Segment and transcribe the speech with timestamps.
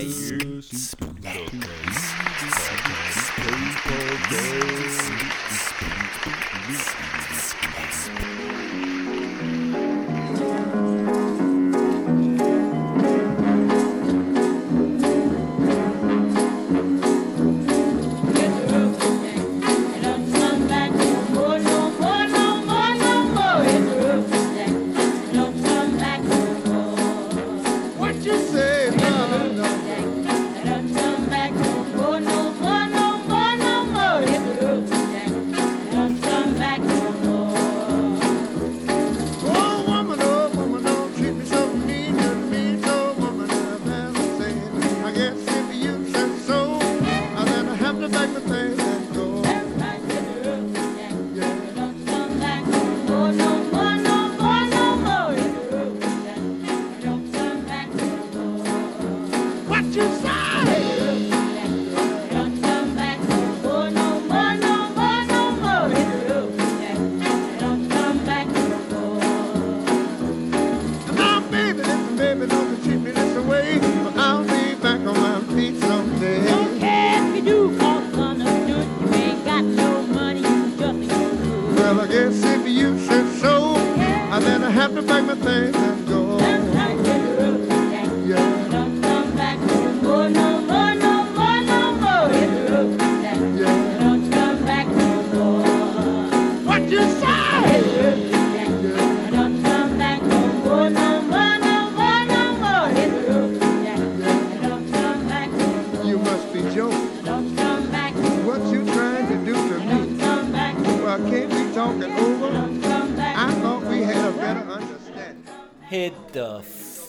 [0.00, 0.72] care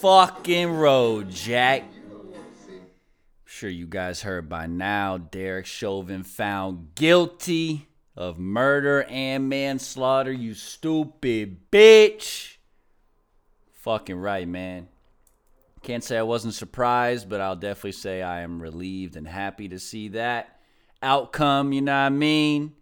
[0.03, 1.85] fucking road, Jack.
[3.45, 5.17] Sure, you guys heard by now.
[5.17, 10.33] Derek Chauvin found guilty of murder and manslaughter.
[10.33, 12.57] You stupid bitch.
[13.71, 14.89] Fucking right, man.
[15.83, 19.79] Can't say I wasn't surprised, but I'll definitely say I am relieved and happy to
[19.79, 20.59] see that
[21.01, 21.71] outcome.
[21.71, 22.73] You know what I mean?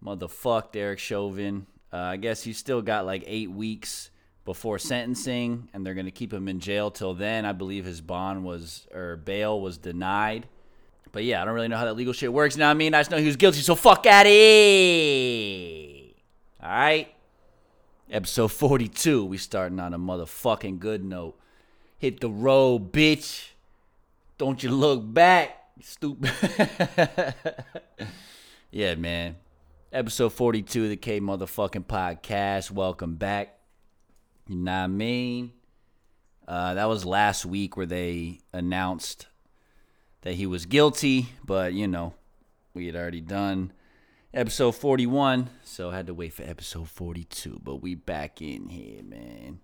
[0.00, 1.66] Motherfuck Derek Chauvin.
[1.92, 4.11] Uh, I guess he's still got like eight weeks
[4.44, 7.44] before sentencing, and they're gonna keep him in jail till then.
[7.44, 10.48] I believe his bond was or bail was denied.
[11.12, 12.56] But yeah, I don't really know how that legal shit works.
[12.56, 12.94] Know I mean?
[12.94, 16.16] I just know he was guilty, so fuck at it.
[16.62, 17.14] All right.
[18.10, 19.24] Episode 42.
[19.26, 21.38] We starting on a motherfucking good note.
[21.98, 23.50] Hit the road, bitch.
[24.38, 26.32] Don't you look back, stupid.
[28.70, 29.36] yeah, man.
[29.92, 32.70] Episode 42 of the K motherfucking podcast.
[32.70, 33.61] Welcome back.
[34.52, 35.52] You know what I mean?
[36.46, 39.26] Uh, that was last week where they announced
[40.20, 42.12] that he was guilty, but you know,
[42.74, 43.72] we had already done
[44.34, 47.62] episode 41, so I had to wait for episode 42.
[47.64, 49.60] But we back in here, man.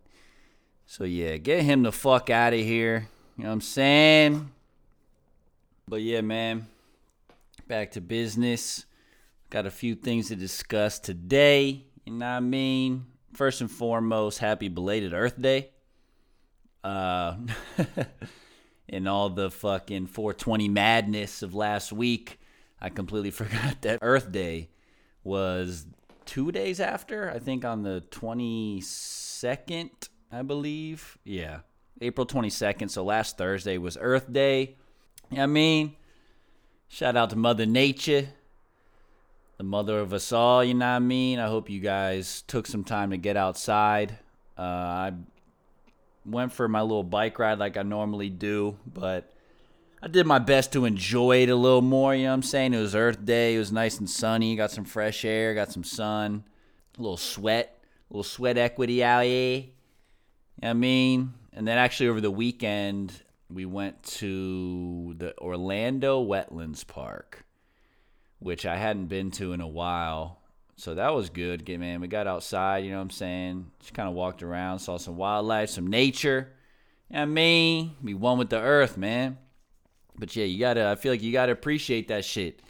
[0.87, 3.09] So yeah, get him the fuck out of here.
[3.37, 4.51] You know what I'm saying?
[5.87, 6.67] But yeah, man.
[7.67, 8.87] Back to business.
[9.51, 11.85] Got a few things to discuss today.
[12.07, 13.05] You know what I mean?
[13.33, 15.71] First and foremost, happy belated Earth Day.
[16.83, 17.37] Uh
[18.89, 22.41] in all the fucking 420 madness of last week,
[22.81, 24.71] I completely forgot that Earth Day
[25.25, 25.87] was
[26.25, 27.31] two days after.
[27.31, 29.91] I think on the 22nd,
[30.33, 31.19] I believe.
[31.25, 31.61] Yeah,
[32.01, 32.91] April 22nd.
[32.91, 34.77] So last Thursday was Earth Day.
[35.37, 35.97] I mean?
[36.91, 38.29] Shout out to Mother Nature,
[39.59, 40.65] the mother of us all.
[40.65, 41.39] You know what I mean?
[41.39, 44.19] I hope you guys took some time to get outside.
[44.57, 45.13] Uh, I
[46.25, 49.31] went for my little bike ride like I normally do, but
[50.01, 52.15] I did my best to enjoy it a little more.
[52.15, 52.73] You know what I'm saying?
[52.73, 53.57] It was Earth Day.
[53.57, 54.55] It was nice and sunny.
[54.55, 55.55] Got some fresh air.
[55.55, 56.45] Got some sun.
[56.97, 57.83] A little sweat.
[58.11, 59.57] A little sweat equity out here.
[59.57, 59.65] You
[60.63, 61.35] know I mean?
[61.53, 63.13] And then actually over the weekend,
[63.51, 67.45] we went to the Orlando Wetlands Park,
[68.39, 70.39] which I hadn't been to in a while.
[70.77, 72.01] So that was good, Get man.
[72.01, 73.71] We got outside, you know what I'm saying?
[73.81, 76.53] Just kind of walked around, saw some wildlife, some nature.
[77.11, 77.97] You know I mean?
[78.03, 79.39] We one with the earth, man.
[80.19, 80.89] But yeah, you gotta.
[80.89, 82.61] I feel like you gotta appreciate that shit.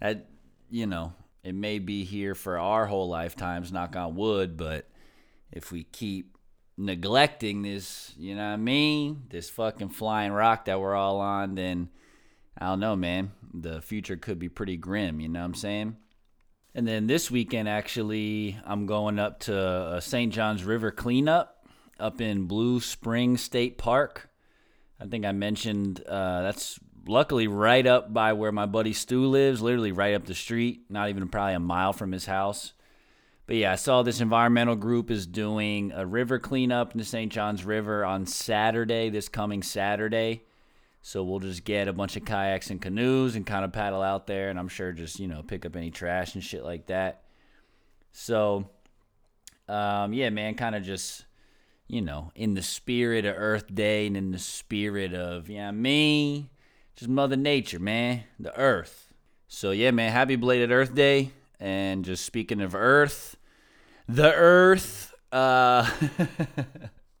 [0.00, 0.28] That
[0.70, 1.12] you know,
[1.42, 3.72] it may be here for our whole lifetimes.
[3.72, 4.88] Knock on wood, but
[5.52, 6.36] if we keep
[6.76, 9.24] neglecting this, you know what I mean?
[9.30, 11.88] This fucking flying rock that we're all on, then
[12.58, 13.32] I don't know, man.
[13.52, 15.96] The future could be pretty grim, you know what I'm saying?
[16.74, 20.32] And then this weekend, actually, I'm going up to uh, St.
[20.32, 21.66] John's River cleanup
[22.00, 24.28] up in Blue Spring State Park.
[25.00, 29.62] I think I mentioned uh, that's luckily right up by where my buddy Stu lives,
[29.62, 32.72] literally right up the street, not even probably a mile from his house.
[33.46, 37.30] But yeah, I saw this environmental group is doing a river cleanup in the St.
[37.30, 40.44] John's River on Saturday, this coming Saturday.
[41.06, 44.26] So we'll just get a bunch of kayaks and canoes and kind of paddle out
[44.26, 47.24] there, and I'm sure just you know pick up any trash and shit like that.
[48.10, 48.70] So,
[49.68, 51.26] um, yeah, man, kind of just
[51.88, 56.48] you know in the spirit of Earth Day and in the spirit of yeah me,
[56.96, 59.12] just Mother Nature, man, the Earth.
[59.46, 61.32] So yeah, man, happy belated Earth Day.
[61.60, 63.36] And just speaking of Earth,
[64.08, 65.82] the Earth, uh,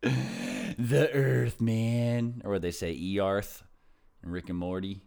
[0.00, 3.62] the Earth, man, or what they say, E-Arth,
[4.24, 5.02] and Rick and Morty.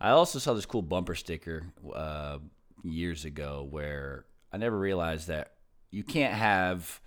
[0.00, 1.64] I also saw this cool bumper sticker
[1.94, 2.38] uh,
[2.82, 5.52] years ago where I never realized that
[5.90, 7.00] you can't have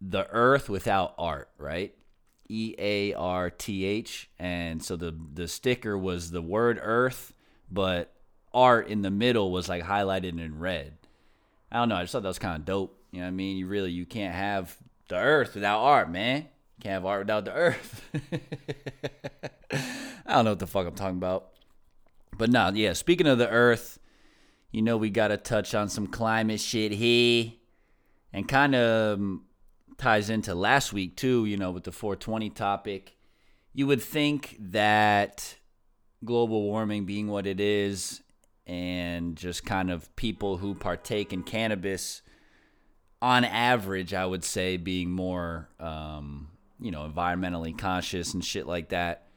[0.00, 1.94] the Earth without art, right?
[2.48, 7.34] E A R T H, and so the the sticker was the word Earth,
[7.70, 8.14] but
[8.54, 10.94] art in the middle was like highlighted in red.
[11.70, 11.96] I don't know.
[11.96, 12.98] I just thought that was kind of dope.
[13.10, 13.58] You know what I mean?
[13.58, 14.76] You really you can't have
[15.08, 16.48] the Earth without art, man.
[16.78, 18.02] You can't have art without the Earth.
[20.28, 21.48] I don't know what the fuck I'm talking about.
[22.36, 22.92] But no, yeah.
[22.92, 23.98] Speaking of the Earth,
[24.70, 27.52] you know we got to touch on some climate shit here,
[28.32, 29.44] and kind of um,
[29.96, 31.46] ties into last week too.
[31.46, 33.16] You know, with the 420 topic,
[33.72, 35.56] you would think that
[36.24, 38.22] global warming being what it is
[38.66, 42.22] and just kind of people who partake in cannabis
[43.22, 46.48] on average i would say being more um,
[46.80, 49.27] you know environmentally conscious and shit like that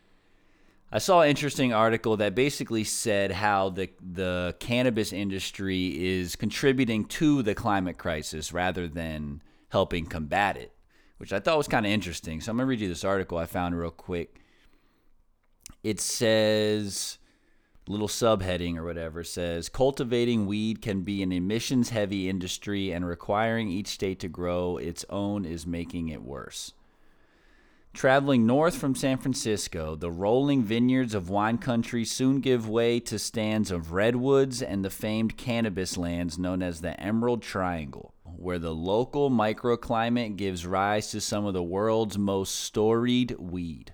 [0.91, 7.05] i saw an interesting article that basically said how the the cannabis industry is contributing
[7.05, 10.71] to the climate crisis rather than helping combat it
[11.17, 13.45] which i thought was kind of interesting so i'm to read you this article i
[13.45, 14.41] found real quick
[15.83, 17.17] it says
[17.87, 23.69] little subheading or whatever says cultivating weed can be an emissions heavy industry and requiring
[23.69, 26.73] each state to grow its own is making it worse.
[27.93, 33.19] Traveling north from San Francisco, the rolling vineyards of wine country soon give way to
[33.19, 38.73] stands of redwoods and the famed cannabis lands known as the Emerald Triangle, where the
[38.73, 43.93] local microclimate gives rise to some of the world's most storied weed.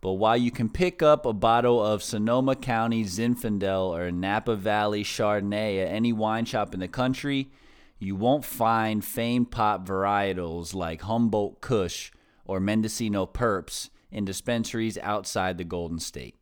[0.00, 5.04] But while you can pick up a bottle of Sonoma County Zinfandel or Napa Valley
[5.04, 7.52] Chardonnay at any wine shop in the country,
[8.00, 12.10] you won't find famed pop varietals like Humboldt Kush
[12.44, 16.36] or Mendocino Purps in dispensaries outside the Golden State.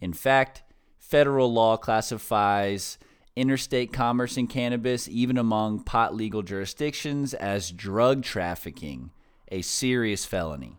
[0.00, 0.62] In fact,
[0.98, 2.98] federal law classifies
[3.36, 9.10] interstate commerce in cannabis, even among pot legal jurisdictions, as drug trafficking,
[9.52, 10.78] a serious felony.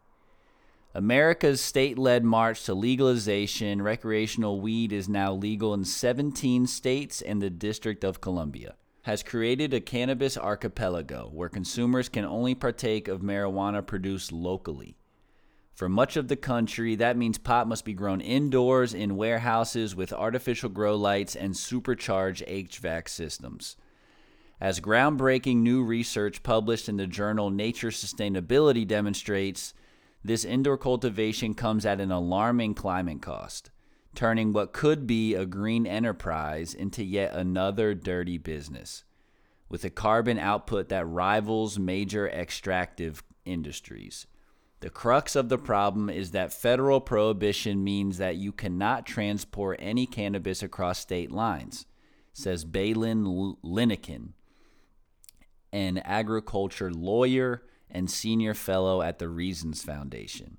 [0.95, 7.39] America's state led march to legalization, recreational weed is now legal in 17 states and
[7.39, 8.75] the District of Columbia,
[9.07, 14.97] has created a cannabis archipelago where consumers can only partake of marijuana produced locally.
[15.73, 20.11] For much of the country, that means pot must be grown indoors in warehouses with
[20.11, 23.77] artificial grow lights and supercharged HVAC systems.
[24.59, 29.73] As groundbreaking new research published in the journal Nature Sustainability demonstrates,
[30.21, 33.71] this indoor cultivation comes at an alarming climate cost,
[34.17, 39.03] turning what could be a green enterprise into yet another dirty business,
[39.69, 44.25] with a carbon output that rivals major extractive industries.
[44.79, 50.07] The crux of the problem is that federal prohibition means that you cannot transport any
[50.07, 51.85] cannabis across state lines,
[52.33, 54.33] says Baylen Linnekin,
[55.71, 60.57] an agriculture lawyer and senior fellow at the Reasons Foundation.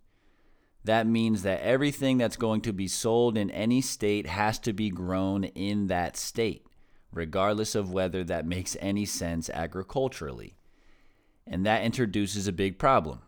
[0.85, 4.90] That means that everything that's going to be sold in any state has to be
[4.90, 6.66] grown in that state,
[7.12, 10.56] regardless of whether that makes any sense agriculturally.
[11.47, 13.20] And that introduces a big problem.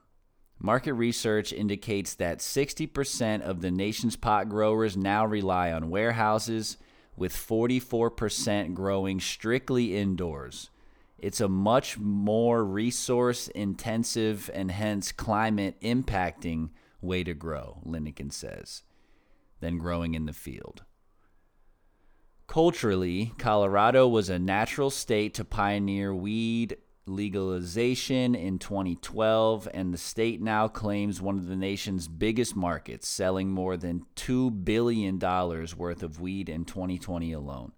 [0.58, 6.76] Market research indicates that 60% of the nation's pot growers now rely on warehouses,
[7.16, 10.70] with 44% growing strictly indoors.
[11.18, 18.82] It's a much more resource intensive and hence climate impacting way to grow, Linnekin says.
[19.60, 20.84] than growing in the field.
[22.46, 26.76] Culturally, Colorado was a natural state to pioneer weed
[27.06, 33.50] legalization in 2012, and the state now claims one of the nation's biggest markets, selling
[33.50, 37.72] more than $2 billion worth of weed in 2020 alone.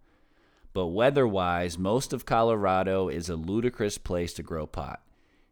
[0.72, 5.02] But weather wise, most of Colorado is a ludicrous place to grow pot.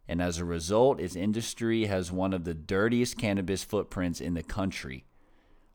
[0.07, 4.43] And as a result, its industry has one of the dirtiest cannabis footprints in the
[4.43, 5.05] country.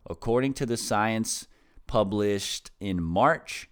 [0.09, 1.49] According to the science
[1.87, 3.69] published in March,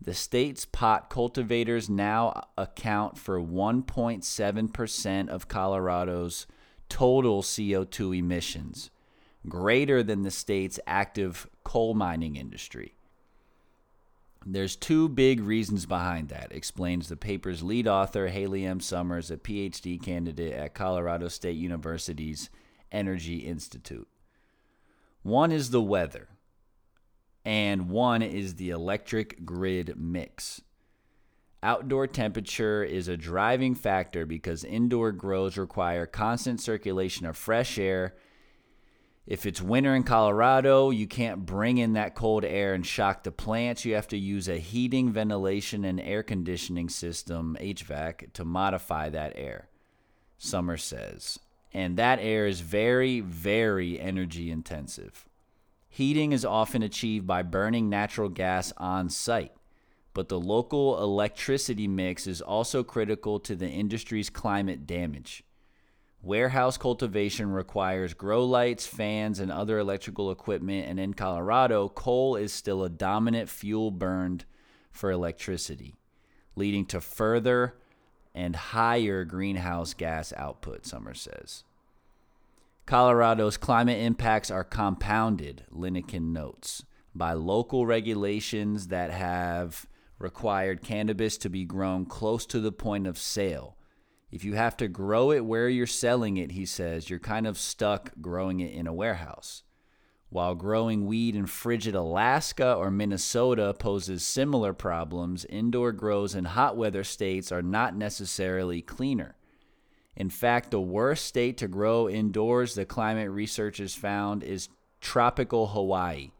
[0.00, 6.46] the state's pot cultivators now account for 1.7% of Colorado's
[6.88, 8.90] total CO2 emissions,
[9.48, 12.93] greater than the state's active coal mining industry.
[14.46, 18.80] There's two big reasons behind that, explains the paper's lead author, Hailey M.
[18.80, 22.50] Summers, a PhD candidate at Colorado State University's
[22.92, 24.06] Energy Institute.
[25.22, 26.28] One is the weather
[27.44, 30.62] and one is the electric grid mix.
[31.62, 38.14] Outdoor temperature is a driving factor because indoor grows require constant circulation of fresh air.
[39.26, 43.32] If it's winter in Colorado, you can't bring in that cold air and shock the
[43.32, 43.84] plants.
[43.84, 49.32] You have to use a heating, ventilation, and air conditioning system, HVAC, to modify that
[49.34, 49.68] air,
[50.36, 51.38] Summer says.
[51.72, 55.26] And that air is very, very energy intensive.
[55.88, 59.52] Heating is often achieved by burning natural gas on site,
[60.12, 65.44] but the local electricity mix is also critical to the industry's climate damage.
[66.24, 72.50] Warehouse cultivation requires grow lights, fans, and other electrical equipment, and in Colorado, coal is
[72.50, 74.46] still a dominant fuel burned
[74.90, 75.96] for electricity,
[76.56, 77.76] leading to further
[78.34, 81.62] and higher greenhouse gas output, Summer says.
[82.86, 89.86] Colorado's climate impacts are compounded, Linnekin notes, by local regulations that have
[90.18, 93.76] required cannabis to be grown close to the point of sale.
[94.34, 97.56] If you have to grow it where you're selling it, he says, you're kind of
[97.56, 99.62] stuck growing it in a warehouse.
[100.28, 106.76] While growing weed in frigid Alaska or Minnesota poses similar problems, indoor grows in hot
[106.76, 109.36] weather states are not necessarily cleaner.
[110.16, 114.68] In fact, the worst state to grow indoors, the climate researchers found, is
[115.00, 116.32] tropical Hawaii,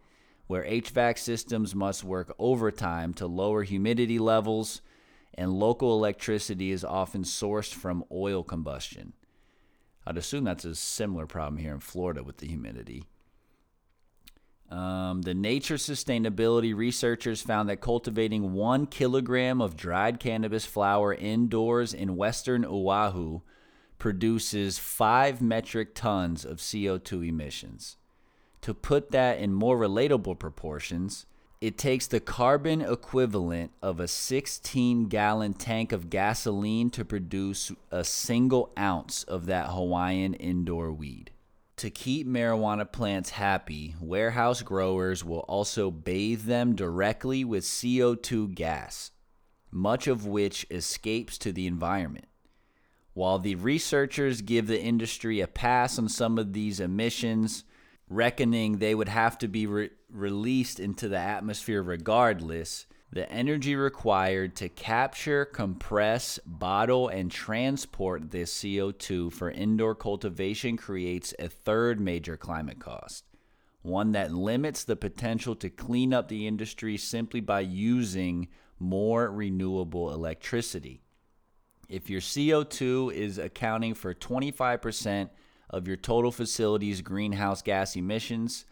[0.48, 4.82] where HVAC systems must work overtime to lower humidity levels,
[5.36, 9.12] and local electricity is often sourced from oil combustion.
[10.06, 13.04] I'd assume that's a similar problem here in Florida with the humidity.
[14.70, 21.94] Um, the nature sustainability researchers found that cultivating one kilogram of dried cannabis flower indoors
[21.94, 23.40] in western Oahu
[23.98, 27.96] produces 5 metric tons of CO2 emissions.
[28.62, 31.26] To put that in more relatable proportions,
[31.64, 38.04] it takes the carbon equivalent of a 16 gallon tank of gasoline to produce a
[38.04, 41.30] single ounce of that Hawaiian indoor weed.
[41.76, 49.12] To keep marijuana plants happy, warehouse growers will also bathe them directly with CO2 gas,
[49.70, 52.26] much of which escapes to the environment.
[53.14, 57.64] While the researchers give the industry a pass on some of these emissions,
[58.10, 64.56] reckoning they would have to be re- released into the atmosphere regardless, the energy required
[64.56, 72.36] to capture, compress, bottle, and transport this CO2 for indoor cultivation creates a third major
[72.36, 73.24] climate cost,
[73.82, 78.48] one that limits the potential to clean up the industry simply by using
[78.80, 81.00] more renewable electricity.
[81.88, 85.30] If your CO2 is accounting for 25%
[85.70, 88.64] of your total facility's greenhouse gas emissions,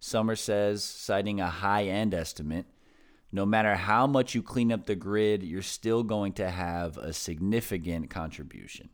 [0.00, 2.66] Summer says, citing a high end estimate,
[3.30, 7.12] no matter how much you clean up the grid, you're still going to have a
[7.12, 8.88] significant contribution.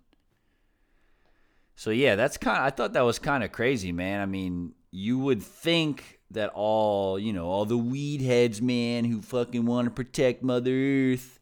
[1.77, 4.21] So yeah, that's kind of, I thought that was kind of crazy, man.
[4.21, 9.23] I mean, you would think that all, you know, all the weed heads, man, who
[9.23, 11.39] fucking want to protect Mother Earth,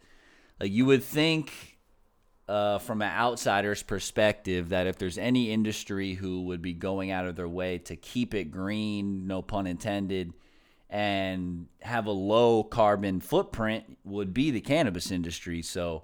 [0.60, 1.73] like you would think
[2.48, 7.26] uh, from an outsider's perspective that if there's any industry who would be going out
[7.26, 10.32] of their way to keep it green, no pun intended,
[10.90, 15.62] and have a low carbon footprint would be the cannabis industry.
[15.62, 16.02] So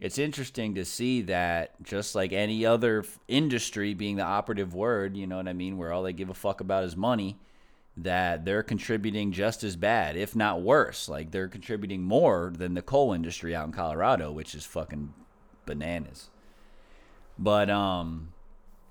[0.00, 5.26] it's interesting to see that just like any other industry being the operative word, you
[5.26, 7.38] know what I mean, where all they give a fuck about is money,
[7.98, 11.08] that they're contributing just as bad, if not worse.
[11.08, 15.14] Like they're contributing more than the coal industry out in Colorado, which is fucking
[15.66, 16.30] bananas.
[17.38, 18.32] But um,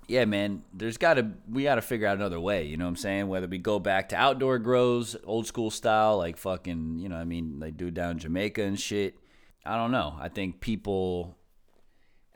[0.08, 2.64] yeah, man, there's got to we got to figure out another way.
[2.64, 3.28] You know what I'm saying?
[3.28, 7.24] Whether we go back to outdoor grows, old school style, like fucking, you know, I
[7.24, 9.18] mean, they do down Jamaica and shit.
[9.64, 10.16] I don't know.
[10.20, 11.34] I think people,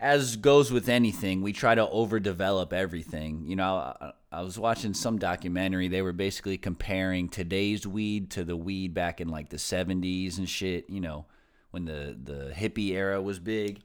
[0.00, 3.44] as goes with anything, we try to overdevelop everything.
[3.46, 5.86] You know, I, I was watching some documentary.
[5.86, 10.48] They were basically comparing today's weed to the weed back in like the 70s and
[10.48, 10.90] shit.
[10.90, 11.26] You know,
[11.70, 13.82] when the the hippie era was big.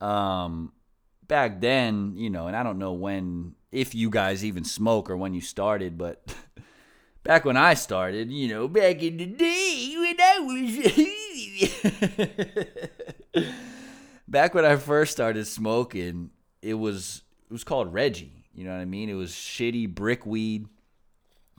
[0.00, 0.72] Um,
[1.26, 5.16] back then, you know, and I don't know when, if you guys even smoke or
[5.16, 6.34] when you started, but
[7.22, 10.38] back when I started, you know, back in the day when I
[13.34, 13.46] was,
[14.28, 16.30] back when I first started smoking,
[16.62, 18.44] it was it was called Reggie.
[18.54, 19.08] You know what I mean?
[19.08, 20.66] It was shitty brick weed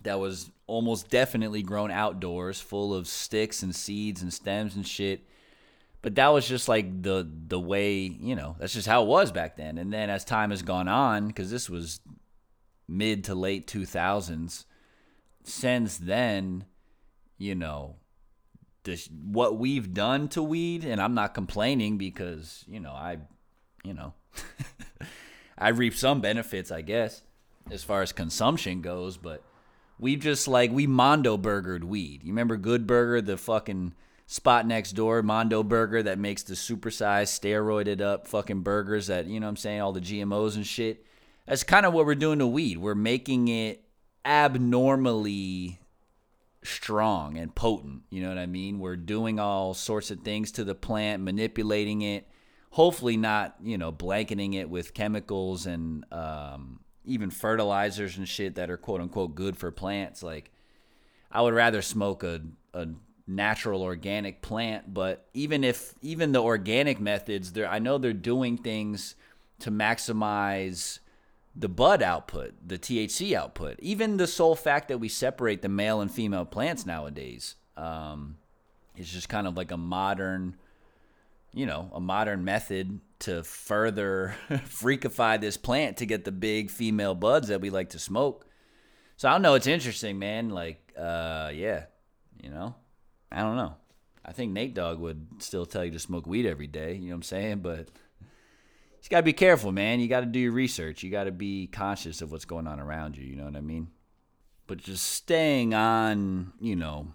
[0.03, 5.25] that was almost definitely grown outdoors, full of sticks and seeds and stems and shit
[6.01, 9.31] but that was just like the the way you know that's just how it was
[9.31, 9.77] back then.
[9.77, 11.99] And then as time has gone on because this was
[12.87, 14.65] mid to late 2000s
[15.43, 16.65] since then
[17.37, 17.95] you know
[18.83, 23.17] this, what we've done to weed and i'm not complaining because you know i
[23.83, 24.15] you know
[25.57, 27.21] i reap some benefits i guess
[27.69, 29.43] as far as consumption goes but
[29.99, 32.23] we just like we mondo burgered weed.
[32.23, 33.93] You remember good burger the fucking
[34.29, 39.39] spot next door, Mondo Burger, that makes the supersized, steroided up fucking burgers that, you
[39.39, 41.03] know what I'm saying, all the GMOs and shit.
[41.47, 42.77] That's kind of what we're doing to weed.
[42.77, 43.83] We're making it
[44.23, 45.79] abnormally
[46.63, 48.03] strong and potent.
[48.11, 48.77] You know what I mean?
[48.77, 52.27] We're doing all sorts of things to the plant, manipulating it,
[52.69, 58.69] hopefully not, you know, blanketing it with chemicals and um, even fertilizers and shit that
[58.69, 60.21] are quote unquote good for plants.
[60.21, 60.51] Like,
[61.31, 62.41] I would rather smoke a,
[62.75, 62.89] a
[63.29, 68.57] natural organic plant but even if even the organic methods there I know they're doing
[68.57, 69.15] things
[69.59, 70.99] to maximize
[71.55, 76.01] the bud output, the THC output, even the sole fact that we separate the male
[76.01, 78.37] and female plants nowadays um,
[78.95, 80.55] is just kind of like a modern,
[81.53, 87.15] you know, a modern method to further freakify this plant to get the big female
[87.15, 88.45] buds that we like to smoke.
[89.17, 89.55] So I don't know.
[89.55, 90.49] It's interesting, man.
[90.49, 91.85] Like, uh, yeah,
[92.41, 92.75] you know,
[93.31, 93.75] I don't know.
[94.25, 96.93] I think Nate Dogg would still tell you to smoke weed every day.
[96.93, 97.59] You know what I'm saying?
[97.59, 97.89] But
[99.01, 99.99] you got to be careful, man.
[99.99, 101.03] You got to do your research.
[101.03, 103.25] You got to be conscious of what's going on around you.
[103.25, 103.87] You know what I mean?
[104.67, 107.13] But just staying on, you know,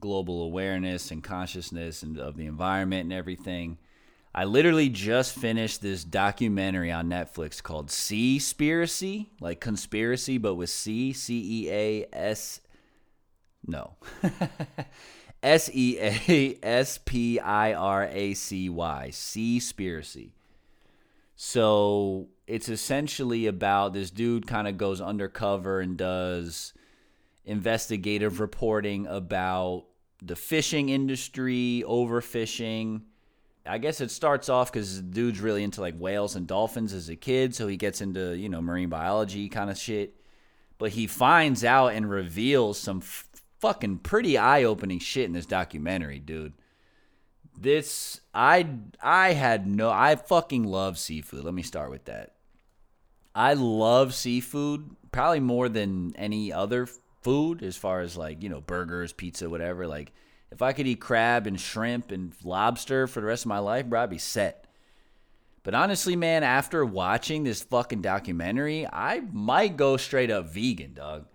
[0.00, 3.78] global awareness and consciousness and of the environment and everything.
[4.34, 11.12] I literally just finished this documentary on Netflix called Seaspiracy, like conspiracy, but with C,
[11.12, 12.60] C E A S.
[13.66, 13.96] No.
[15.42, 20.30] S E A S P I R A C Y, Seaspiracy.
[21.36, 26.74] So it's essentially about this dude kind of goes undercover and does
[27.44, 29.84] investigative reporting about
[30.20, 33.02] the fishing industry, overfishing.
[33.64, 37.08] I guess it starts off because the dude's really into like whales and dolphins as
[37.08, 40.16] a kid, so he gets into you know marine biology kind of shit.
[40.78, 43.00] But he finds out and reveals some
[43.60, 46.52] fucking pretty eye-opening shit in this documentary, dude.
[47.60, 48.68] This I
[49.02, 51.44] I had no I fucking love seafood.
[51.44, 52.34] Let me start with that.
[53.34, 56.86] I love seafood probably more than any other
[57.22, 59.86] food as far as like, you know, burgers, pizza, whatever.
[59.86, 60.12] Like
[60.52, 63.86] if I could eat crab and shrimp and lobster for the rest of my life,
[63.86, 64.66] bro, I'd be set.
[65.64, 71.26] But honestly, man, after watching this fucking documentary, I might go straight up vegan, dog.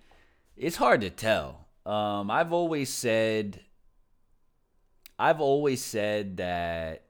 [0.55, 1.62] It's hard to tell.
[1.85, 3.59] Um, I've always said,
[5.19, 7.03] I've always said that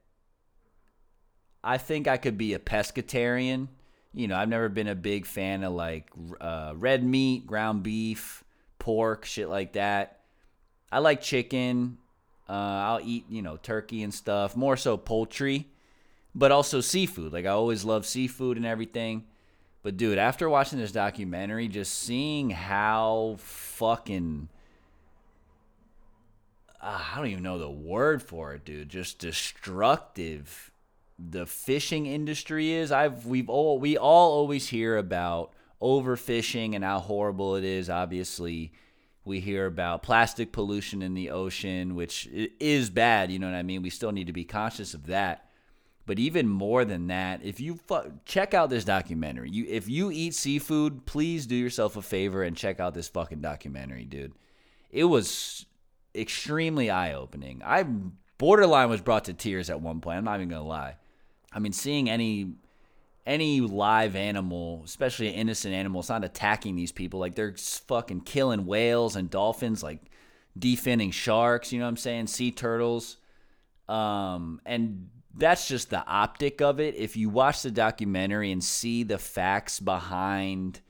[1.62, 3.68] I think I could be a pescatarian.
[4.12, 6.10] You know, I've never been a big fan of like
[6.40, 8.44] uh, red meat, ground beef,
[8.78, 10.20] pork, shit like that.
[10.92, 11.98] I like chicken.
[12.48, 14.56] Uh, I'll eat, you know, turkey and stuff.
[14.56, 15.68] More so poultry,
[16.34, 17.32] but also seafood.
[17.32, 19.24] Like I always love seafood and everything.
[19.82, 24.48] But dude, after watching this documentary, just seeing how fucking
[26.84, 28.90] uh, I don't even know the word for it, dude.
[28.90, 30.70] Just destructive
[31.18, 32.92] the fishing industry is.
[32.92, 37.88] I've we've all we all always hear about overfishing and how horrible it is.
[37.88, 38.72] Obviously,
[39.24, 42.28] we hear about plastic pollution in the ocean, which
[42.60, 43.30] is bad.
[43.30, 43.82] You know what I mean?
[43.82, 45.48] We still need to be conscious of that.
[46.06, 50.10] But even more than that, if you fu- check out this documentary, you if you
[50.10, 54.34] eat seafood, please do yourself a favor and check out this fucking documentary, dude.
[54.90, 55.64] It was
[56.14, 57.62] extremely eye opening.
[57.64, 57.84] I
[58.38, 60.18] borderline was brought to tears at one point.
[60.18, 60.96] I'm not even gonna lie.
[61.52, 62.54] I mean, seeing any
[63.26, 67.20] any live animal, especially an innocent animal, it's not attacking these people.
[67.20, 70.00] Like they're fucking killing whales and dolphins, like
[70.58, 71.72] defending sharks.
[71.72, 72.26] You know what I'm saying?
[72.26, 73.16] Sea turtles.
[73.88, 76.94] Um, and that's just the optic of it.
[76.96, 80.80] If you watch the documentary and see the facts behind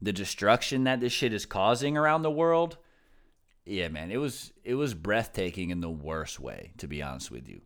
[0.00, 2.78] the destruction that this shit is causing around the world,
[3.64, 7.48] yeah, man, it was it was breathtaking in the worst way, to be honest with
[7.48, 7.60] you.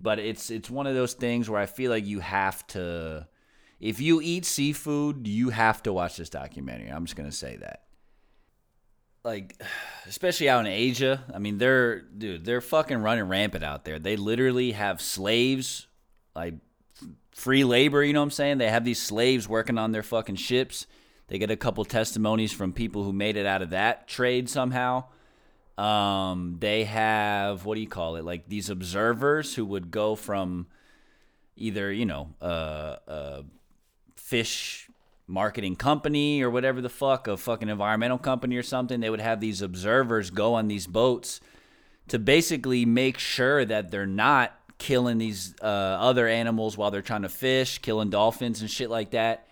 [0.00, 3.26] But it's it's one of those things where I feel like you have to
[3.80, 6.88] if you eat seafood, you have to watch this documentary.
[6.88, 7.82] I'm just gonna say that.
[9.24, 9.60] Like,
[10.06, 13.98] especially out in Asia, I mean, they're dude, they're fucking running rampant out there.
[13.98, 15.88] They literally have slaves,
[16.34, 16.54] like
[17.32, 18.04] free labor.
[18.04, 18.58] You know what I'm saying?
[18.58, 20.86] They have these slaves working on their fucking ships.
[21.26, 25.04] They get a couple testimonies from people who made it out of that trade somehow.
[25.82, 28.24] Um, they have what do you call it?
[28.24, 30.68] Like these observers who would go from
[31.56, 33.42] either you know uh, uh,
[34.14, 34.88] fish
[35.26, 39.00] marketing company or whatever the fuck, a fucking environmental company or something.
[39.00, 41.40] They would have these observers go on these boats
[42.06, 47.22] to basically make sure that they're not killing these uh, other animals while they're trying
[47.22, 49.48] to fish, killing dolphins and shit like that.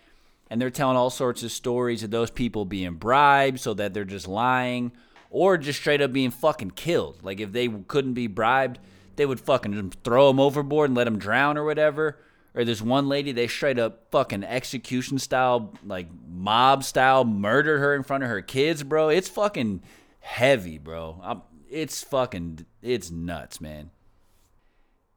[0.49, 4.05] And they're telling all sorts of stories of those people being bribed so that they're
[4.05, 4.93] just lying
[5.31, 7.23] or just straight up being fucking killed.
[7.23, 8.79] Like if they couldn't be bribed,
[9.17, 12.19] they would fucking throw them overboard and let them drown or whatever.
[12.53, 17.95] Or this one lady, they straight up fucking execution style, like mob style, murdered her
[17.95, 19.09] in front of her kids, bro.
[19.09, 19.83] It's fucking
[20.19, 21.21] heavy, bro.
[21.23, 23.91] I'm, it's fucking, it's nuts, man.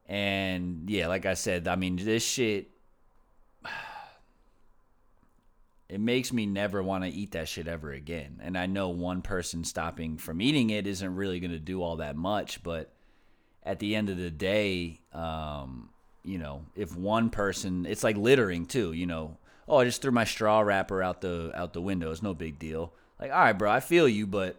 [0.05, 2.69] And yeah, like I said, I mean, this shit,
[5.89, 8.39] it makes me never want to eat that shit ever again.
[8.41, 11.97] And I know one person stopping from eating it isn't really going to do all
[11.97, 12.93] that much, but
[13.63, 15.89] at the end of the day, um,
[16.23, 19.37] you know, if one person, it's like littering too, you know.
[19.67, 22.11] Oh, I just threw my straw wrapper out the out the window.
[22.11, 22.93] It's no big deal.
[23.19, 24.57] Like, all right, bro, I feel you, but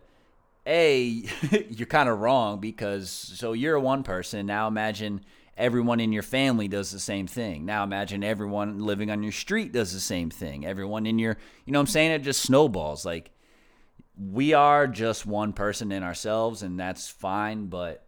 [0.66, 1.24] a
[1.68, 5.20] you're kind of wrong because so you're a one person now imagine
[5.56, 7.64] everyone in your family does the same thing.
[7.64, 10.66] Now imagine everyone living on your street does the same thing.
[10.66, 12.10] Everyone in your you know i'm saying?
[12.10, 13.04] It just snowballs.
[13.04, 13.30] Like
[14.16, 18.06] we are just one person in ourselves and that's fine but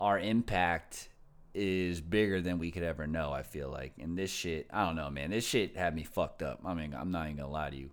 [0.00, 1.08] our impact
[1.54, 3.94] is bigger than we could ever know i feel like.
[4.00, 5.30] And this shit i don't know man.
[5.30, 6.60] This shit had me fucked up.
[6.64, 7.90] I mean i'm not even gonna lie to you.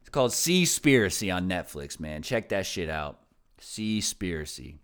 [0.00, 2.22] It's called Seaspiracy on Netflix, man.
[2.22, 3.20] Check that shit out.
[3.60, 4.78] Seaspiracy.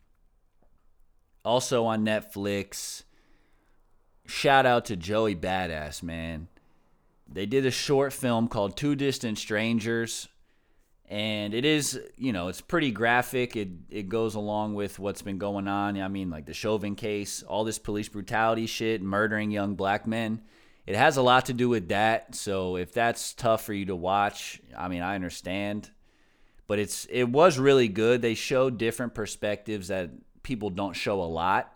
[1.45, 3.05] Also on Netflix.
[4.27, 6.49] Shout out to Joey Badass, man.
[7.33, 10.29] They did a short film called Two Distant Strangers.
[11.09, 13.57] And it is, you know, it's pretty graphic.
[13.57, 16.01] It it goes along with what's been going on.
[16.01, 20.43] I mean, like the Chauvin case, all this police brutality shit, murdering young black men
[20.91, 22.35] it has a lot to do with that.
[22.35, 25.89] So if that's tough for you to watch, I mean, I understand.
[26.67, 28.23] But it's it was really good.
[28.23, 30.11] They showed different perspectives that
[30.43, 31.73] people don't show a lot.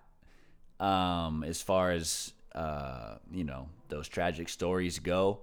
[0.80, 5.40] Um, as far as uh, you know, those tragic stories go.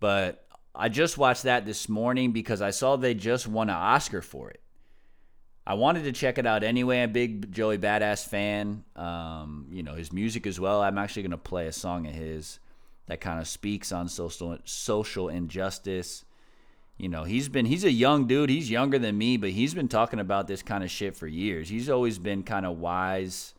[0.00, 4.22] But I just watched that this morning because I saw they just won an Oscar
[4.22, 4.60] for it.
[5.66, 7.02] I wanted to check it out anyway.
[7.02, 8.84] I'm a big Joey Badass fan.
[8.94, 10.80] Um, you know, his music as well.
[10.80, 12.60] I'm actually gonna play a song of his
[13.06, 16.24] that kind of speaks on social social injustice.
[16.98, 18.48] You know, he's been he's a young dude.
[18.48, 21.68] He's younger than me, but he's been talking about this kind of shit for years.
[21.68, 23.54] He's always been kind of wise.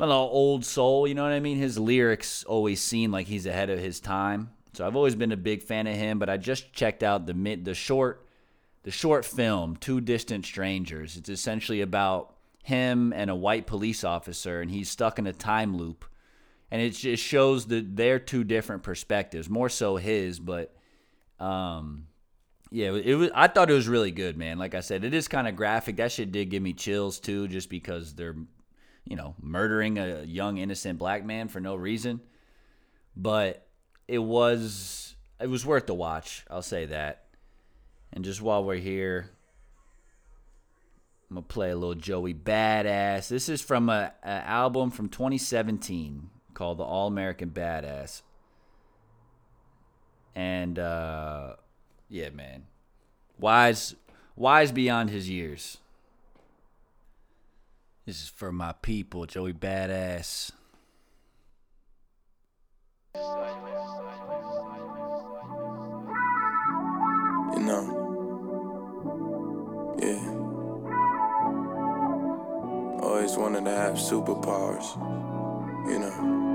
[0.00, 1.58] A little old soul, you know what I mean?
[1.58, 4.50] His lyrics always seem like he's ahead of his time.
[4.72, 7.34] So I've always been a big fan of him, but I just checked out the
[7.34, 8.24] mid the short
[8.84, 11.16] the short film Two Distant Strangers.
[11.16, 15.76] It's essentially about him and a white police officer and he's stuck in a time
[15.76, 16.04] loop
[16.70, 20.74] and it just shows that they're two different perspectives, more so his, but
[21.40, 22.06] um,
[22.70, 23.30] yeah, it was.
[23.34, 24.58] I thought it was really good, man.
[24.58, 25.96] Like I said, it is kind of graphic.
[25.96, 28.36] That shit did give me chills too, just because they're,
[29.04, 32.20] you know, murdering a young innocent black man for no reason.
[33.16, 33.66] But
[34.06, 36.44] it was it was worth the watch.
[36.50, 37.24] I'll say that.
[38.12, 39.30] And just while we're here,
[41.30, 43.28] I'm gonna play a little Joey Badass.
[43.28, 48.22] This is from a, a album from 2017 called The All American Badass.
[50.38, 51.56] And uh
[52.08, 52.66] yeah, man.
[53.40, 53.96] Wise
[54.36, 55.78] wise beyond his years.
[58.06, 60.52] This is for my people, Joey Badass.
[67.52, 67.84] You know.
[70.00, 70.22] Yeah.
[73.02, 74.86] Always wanted to have superpowers.
[75.90, 76.47] You know.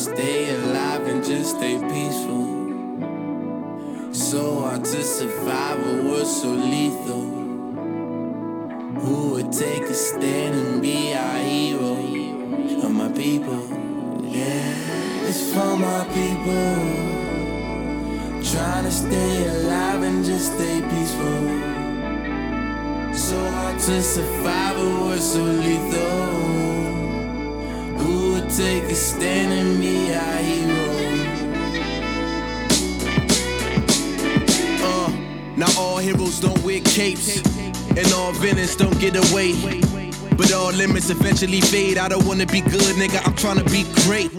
[0.00, 2.46] Stay alive and just stay peaceful.
[4.14, 7.26] So hard to survive a world so lethal.
[9.02, 11.96] Who would take a stand and be our hero?
[12.80, 13.62] For my people,
[14.24, 16.76] yeah, it's for my people.
[18.50, 21.40] Trying to stay alive and just stay peaceful.
[23.12, 26.70] So hard to survive a world so lethal.
[28.00, 30.90] Who take a stand and be our hero?
[34.82, 35.10] Uh,
[35.56, 37.38] now all heroes don't wear capes,
[37.96, 39.99] and all villains don't get away.
[40.40, 41.98] But all limits eventually fade.
[41.98, 43.20] I don't wanna be good, nigga.
[43.26, 44.32] I'm tryna be great.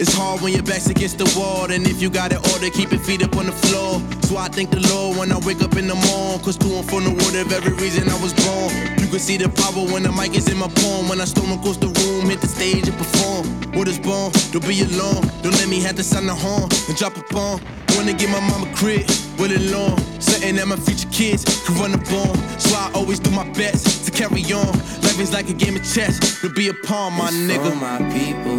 [0.00, 2.90] It's hard when your back's against the wall, and if you got it order, keep
[2.90, 4.02] your feet up on the floor.
[4.22, 6.90] So I thank the Lord when I wake up in the morning, cause to and
[6.90, 8.74] from the word of every reason I was born.
[8.98, 11.08] You can see the power when the mic is in my palm.
[11.08, 13.70] When I storm across the room, hit the stage and perform.
[13.70, 15.22] Word is born, don't be alone.
[15.46, 17.60] Don't let me have to sound the horn and drop a bomb.
[18.00, 19.06] Wanna get my mama crib,
[19.38, 19.98] with it long.
[20.20, 22.34] Something that my future kids could run up on.
[22.58, 24.72] So I always do my best to carry on.
[25.04, 27.76] Life is like a game of chess, to be a pawn, my For nigga.
[27.78, 28.56] my people,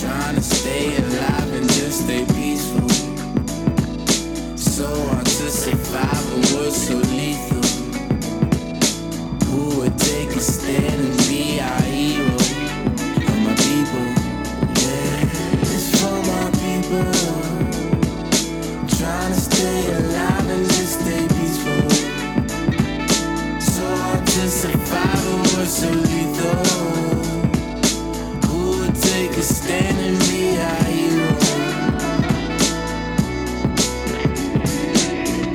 [0.00, 2.88] trying to stay alive and just stay peaceful.
[4.58, 7.62] So hard to survive a world so lethal.
[9.46, 11.23] Who would take a stand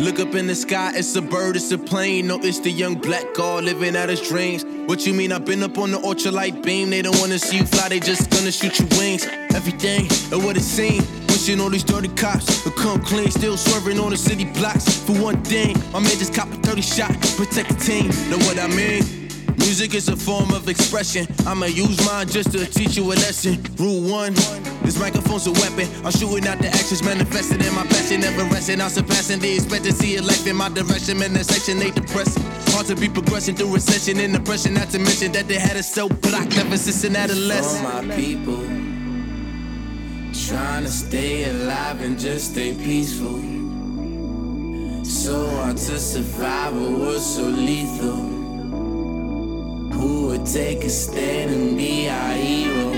[0.09, 2.25] Look up in the sky, it's a bird, it's a plane.
[2.25, 4.65] No, it's the young black guy living out his dreams.
[4.87, 5.31] What you mean?
[5.31, 6.89] I've been up on the ultralight beam.
[6.89, 9.27] They don't wanna see you fly, they just gonna shoot your wings.
[9.53, 11.07] Everything and what it seems.
[11.27, 14.97] Wishing all these dirty cops would come clean, still swerving on the city blocks.
[15.03, 18.07] For one thing, my man just cop a 30 shot, protect the team.
[18.31, 19.18] Know what I mean?
[19.59, 21.27] Music is a form of expression.
[21.45, 23.61] I'ma use mine just to teach you a lesson.
[23.77, 24.33] Rule one.
[24.83, 25.87] This microphone's a weapon.
[26.03, 28.81] I'm shooting out the actions, manifested in my passion, never resting.
[28.81, 31.19] I'm surpassing the expectancy of life in my direction.
[31.19, 32.43] Man, that section ain't depressing.
[32.73, 34.73] Hard to be progressing through recession and depression.
[34.73, 37.83] Not to mention that they had us so blocked ever since an For adolescent.
[38.07, 38.63] my people,
[40.47, 43.39] trying to stay alive and just stay peaceful.
[45.03, 48.38] So hard to survive a world so lethal.
[49.99, 52.91] Who would take a stand and be our hero?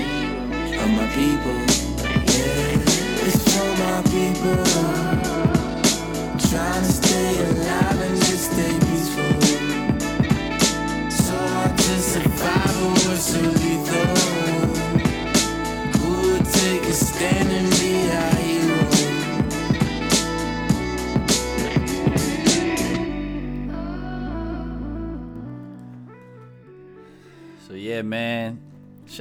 [0.76, 1.58] For my people,
[2.30, 4.62] yeah, it's for my people.
[6.48, 7.81] Trying to stay alive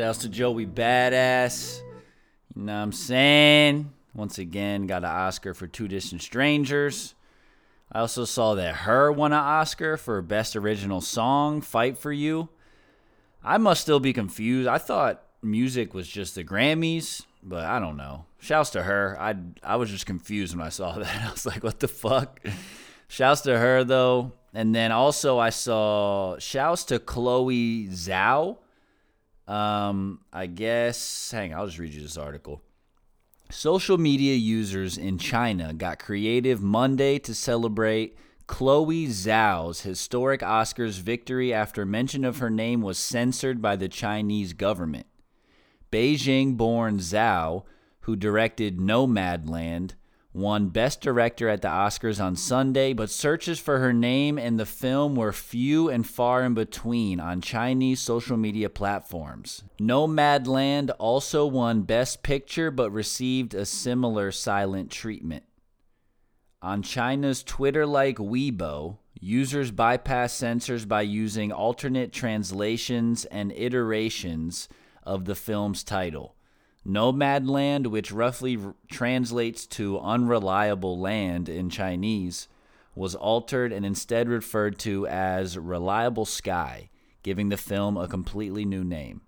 [0.01, 1.79] Shouts to Joey Badass.
[2.55, 3.93] You know what I'm saying?
[4.15, 7.13] Once again, got an Oscar for Two Distant Strangers.
[7.91, 9.11] I also saw that H.E.R.
[9.11, 12.49] won an Oscar for Best Original Song, Fight for You.
[13.43, 14.67] I must still be confused.
[14.67, 18.25] I thought music was just the Grammys, but I don't know.
[18.39, 19.15] Shouts to her.
[19.19, 21.27] I I was just confused when I saw that.
[21.27, 22.39] I was like, what the fuck?
[23.07, 24.31] Shouts to her though.
[24.51, 28.57] And then also I saw shouts to Chloe Zhao.
[29.51, 32.61] Um, I guess hang on, I'll just read you this article.
[33.49, 38.15] Social media users in China got creative Monday to celebrate
[38.47, 44.53] Chloe Zhao's historic Oscars victory after mention of her name was censored by the Chinese
[44.53, 45.07] government.
[45.91, 47.63] Beijing born Zhao,
[48.01, 49.95] who directed Nomadland,
[50.33, 54.65] won Best Director at the Oscars on Sunday, but searches for her name and the
[54.65, 59.63] film were few and far in between on Chinese social media platforms.
[59.79, 65.43] Nomadland also won Best Picture but received a similar silent treatment.
[66.61, 74.69] On China's Twitter like Weibo, users bypass censors by using alternate translations and iterations
[75.03, 76.35] of the film's title.
[76.85, 78.57] Nomadland, which roughly
[78.89, 82.47] translates to unreliable land in Chinese,
[82.95, 86.89] was altered and instead referred to as Reliable Sky,
[87.23, 89.21] giving the film a completely new name.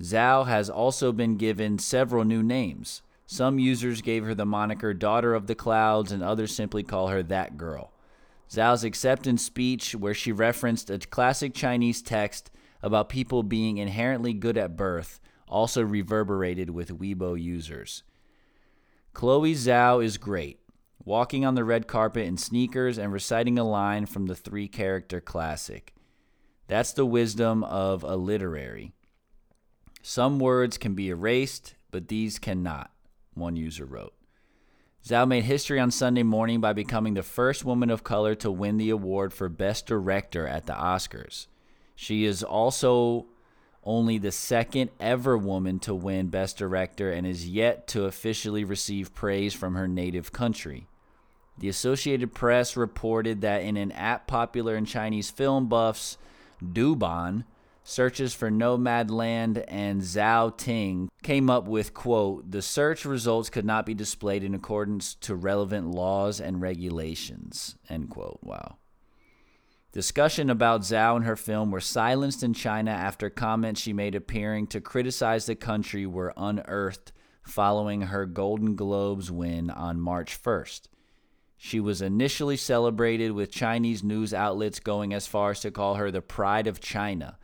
[0.00, 3.02] Zhao has also been given several new names.
[3.26, 7.22] Some users gave her the moniker Daughter of the Clouds, and others simply call her
[7.22, 7.92] That Girl.
[8.50, 12.50] Zhao's acceptance speech, where she referenced a classic Chinese text
[12.82, 15.20] about people being inherently good at birth,
[15.52, 18.02] also reverberated with Weibo users.
[19.12, 20.58] Chloe Zhao is great,
[21.04, 25.20] walking on the red carpet in sneakers and reciting a line from the three character
[25.20, 25.94] classic.
[26.66, 28.92] That's the wisdom of a literary.
[30.00, 32.90] Some words can be erased, but these cannot,
[33.34, 34.14] one user wrote.
[35.06, 38.78] Zhao made history on Sunday morning by becoming the first woman of color to win
[38.78, 41.48] the award for Best Director at the Oscars.
[41.94, 43.26] She is also
[43.84, 49.14] only the second ever woman to win Best Director and is yet to officially receive
[49.14, 50.86] praise from her native country.
[51.58, 56.16] The Associated Press reported that in an app popular in Chinese film buffs,
[56.62, 57.44] Douban,
[57.84, 63.84] searches for Nomadland and Zhao Ting came up with quote the search results could not
[63.86, 68.76] be displayed in accordance to relevant laws and regulations end quote wow
[69.92, 74.66] discussion about Zhao and her film were silenced in China after comments she made appearing
[74.68, 80.88] to criticize the country were unearthed following her Golden Globes win on March 1st
[81.64, 86.10] she was initially celebrated with Chinese news outlets going as far as to call her
[86.10, 87.38] the pride of China.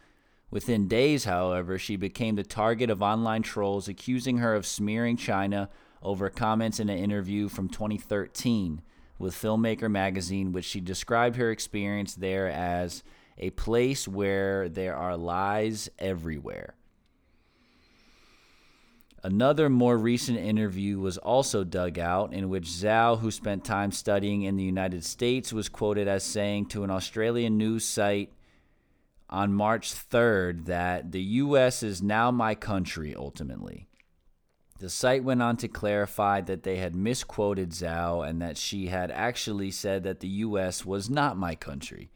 [0.51, 5.71] Within days, however, she became the target of online trolls accusing her of smearing China
[6.03, 8.83] over comments in an interview from 2013
[9.19, 13.03] with Filmmaker magazine, which she described her experience there as
[13.37, 16.75] a place where there are lies everywhere.
[19.25, 24.43] Another more recent interview was also dug out, in which Zhao, who spent time studying
[24.43, 28.33] in the United States, was quoted as saying to an Australian news site
[29.29, 31.83] on March 3rd that the U.S.
[31.83, 33.88] is now my country ultimately.
[34.79, 39.11] The site went on to clarify that they had misquoted Zhao and that she had
[39.11, 40.87] actually said that the U.S.
[40.87, 42.11] was not my country.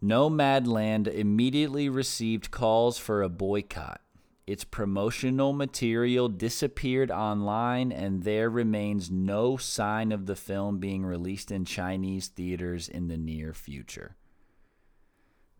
[0.00, 4.00] Nomadland immediately received calls for a boycott.
[4.46, 11.52] Its promotional material disappeared online, and there remains no sign of the film being released
[11.52, 14.16] in Chinese theaters in the near future.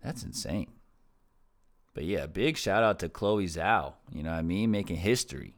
[0.02, 0.72] That's insane.
[1.94, 3.94] But yeah, big shout out to Chloe Zhao.
[4.10, 4.70] You know what I mean?
[4.70, 5.54] Making history.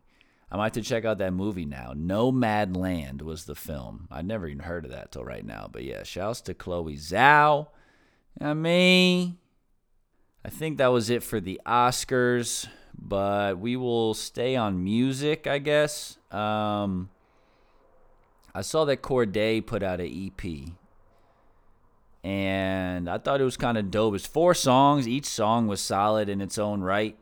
[0.50, 1.92] I might have to check out that movie now.
[1.96, 4.08] Nomadland was the film.
[4.10, 5.68] I'd never even heard of that till right now.
[5.70, 7.68] But yeah, shouts to Chloe Zhao.
[8.40, 9.38] I mean,
[10.44, 12.68] I think that was it for the Oscars.
[12.96, 16.16] But we will stay on music, I guess.
[16.30, 17.10] Um,
[18.54, 20.70] I saw that Cordae put out an EP
[22.24, 24.14] and I thought it was kind of dope.
[24.14, 25.06] It's four songs.
[25.06, 27.18] Each song was solid in its own right.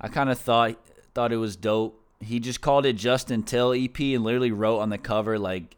[0.00, 0.76] I kind of thought
[1.14, 2.03] thought it was dope.
[2.24, 5.76] He just called it Just Until EP and literally wrote on the cover like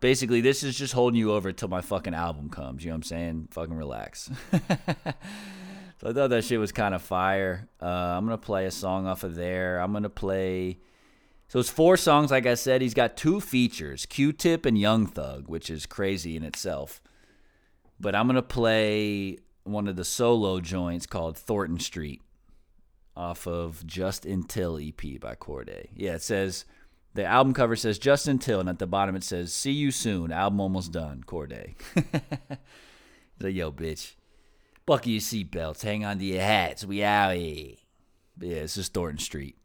[0.00, 2.84] basically this is just holding you over till my fucking album comes.
[2.84, 3.48] You know what I'm saying?
[3.50, 4.30] Fucking relax.
[4.50, 7.68] so I thought that shit was kind of fire.
[7.80, 9.78] Uh, I'm gonna play a song off of there.
[9.78, 10.78] I'm gonna play.
[11.48, 12.80] So it's four songs, like I said.
[12.82, 17.00] He's got two features, Q-Tip and Young Thug, which is crazy in itself.
[18.00, 22.20] But I'm gonna play one of the solo joints called Thornton Street
[23.16, 25.88] off of Just Until EP by Cordae.
[25.94, 26.64] Yeah, it says
[27.14, 30.32] the album cover says Just Until, and at the bottom it says See you soon.
[30.32, 31.24] Album almost done.
[31.26, 31.74] Cordae.
[33.40, 34.14] like, yo, bitch,
[34.86, 36.84] buckle your seatbelts, hang on to your hats.
[36.84, 37.74] We out here.
[38.36, 39.56] But yeah, this is Thornton Street.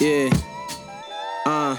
[0.00, 0.30] Yeah.
[1.44, 1.76] Uh.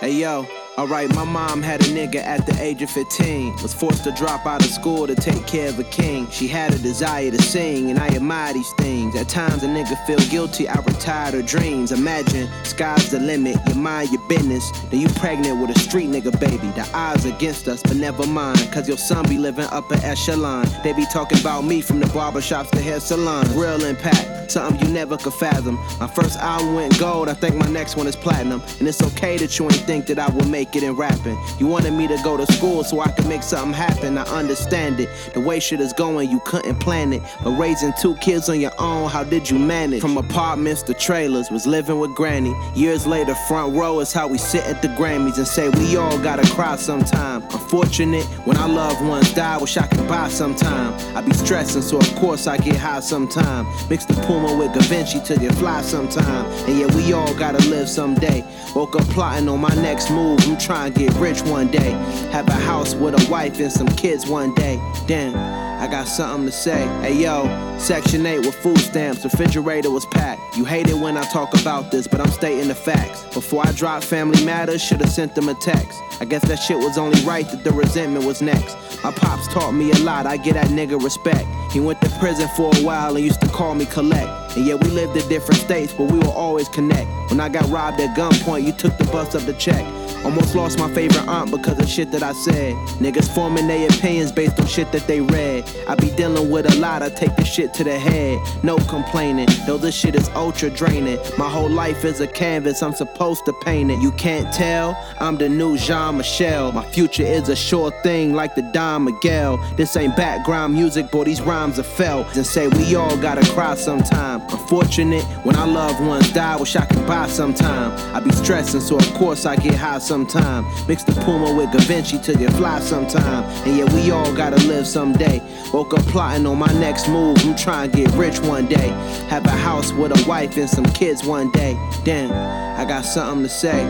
[0.00, 0.59] Hey yo.
[0.80, 3.56] Alright, my mom had a nigga at the age of 15.
[3.60, 6.26] Was forced to drop out of school to take care of a king.
[6.30, 9.14] She had a desire to sing, and I admire these things.
[9.14, 11.92] At times, a nigga feel guilty, I retired her dreams.
[11.92, 14.70] Imagine, sky's the limit, you mind your business.
[14.88, 16.68] Then you pregnant with a street nigga baby.
[16.68, 18.72] The odds against us, but never mind.
[18.72, 20.66] Cause your son be living upper echelon.
[20.82, 23.50] They be talking about me from the barbershops to hair salons.
[23.54, 25.74] Real impact, something you never could fathom.
[25.98, 28.62] My first album went gold, I think my next one is platinum.
[28.78, 31.38] And it's okay that you ain't think that I would make it in rapping.
[31.58, 34.18] You wanted me to go to school so I could make something happen.
[34.18, 35.08] I understand it.
[35.34, 37.22] The way shit is going, you couldn't plan it.
[37.42, 40.00] But raising two kids on your own, how did you manage?
[40.00, 42.54] From apartments to trailers, was living with granny.
[42.74, 46.18] Years later, front row is how we sit at the Grammys and say we all
[46.18, 47.42] gotta cry sometime.
[47.42, 50.94] Unfortunate when our loved ones die, wish I could buy sometime.
[51.16, 53.66] I be stressing, so of course I get high sometime.
[53.88, 56.46] Mix the Puma with Da Vinci till you fly sometime.
[56.68, 58.44] And yeah, we all gotta live someday.
[58.74, 60.38] Woke up plotting on my next move.
[60.50, 61.92] I'm trying to get rich one day.
[62.32, 64.80] Have a house with a wife and some kids one day.
[65.06, 65.36] Damn.
[65.80, 66.88] I got something to say.
[67.00, 67.46] Hey yo,
[67.78, 70.56] Section 8 with food stamps, refrigerator was packed.
[70.56, 73.22] You hate it when I talk about this, but I'm stating the facts.
[73.32, 75.98] Before I dropped Family Matters, should've sent them a text.
[76.20, 78.76] I guess that shit was only right that the resentment was next.
[79.04, 81.46] My pops taught me a lot, I get that nigga respect.
[81.72, 84.56] He went to prison for a while and used to call me collect.
[84.56, 87.08] And yeah, we lived in different states, but we will always connect.
[87.30, 89.86] When I got robbed at gunpoint, you took the bus up the check.
[90.24, 92.74] Almost lost my favorite aunt because of shit that I said.
[93.00, 95.64] Niggas forming their opinions based on shit that they read.
[95.88, 98.38] I be dealing with a lot, I take the shit to the head.
[98.62, 101.18] No complaining, though this shit is ultra draining.
[101.38, 104.00] My whole life is a canvas, I'm supposed to paint it.
[104.00, 106.72] You can't tell, I'm the new Jean Michel.
[106.72, 109.58] My future is a sure thing like the Don Miguel.
[109.76, 112.36] This ain't background music, boy, these rhymes are felt.
[112.36, 114.42] And say we all gotta cry sometime.
[114.42, 117.92] Unfortunate when our loved ones die, wish I could buy sometime.
[118.14, 120.64] I be stressing, so of course I get high sometime.
[120.88, 123.44] Mix the Puma with Da Vinci to get fly sometime.
[123.64, 125.40] And yeah, we all gotta live someday.
[125.72, 127.38] Woke up plotting on my next move.
[127.44, 128.88] I'm trying to get rich one day.
[129.28, 131.74] Have a house with a wife and some kids one day.
[132.04, 132.32] Damn,
[132.76, 133.84] I got something to say.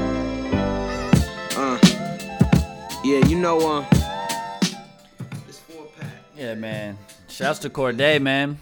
[1.57, 1.79] Uh,
[3.03, 3.87] yeah, you know, uh.
[6.37, 6.99] Yeah, man.
[7.29, 8.59] Shouts to Cordae, man.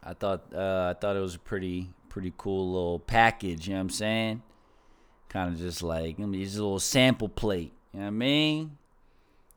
[0.00, 3.66] I thought uh, I thought it was a pretty pretty cool little package.
[3.66, 4.42] You know what I'm saying?
[5.32, 7.72] Kind of just like I mean, just a little sample plate.
[7.92, 8.76] You know what I mean?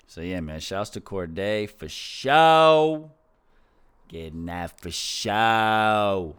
[0.07, 0.59] So yeah, man.
[0.59, 3.11] Shouts to Cordae for show.
[4.07, 6.35] Getting that for show.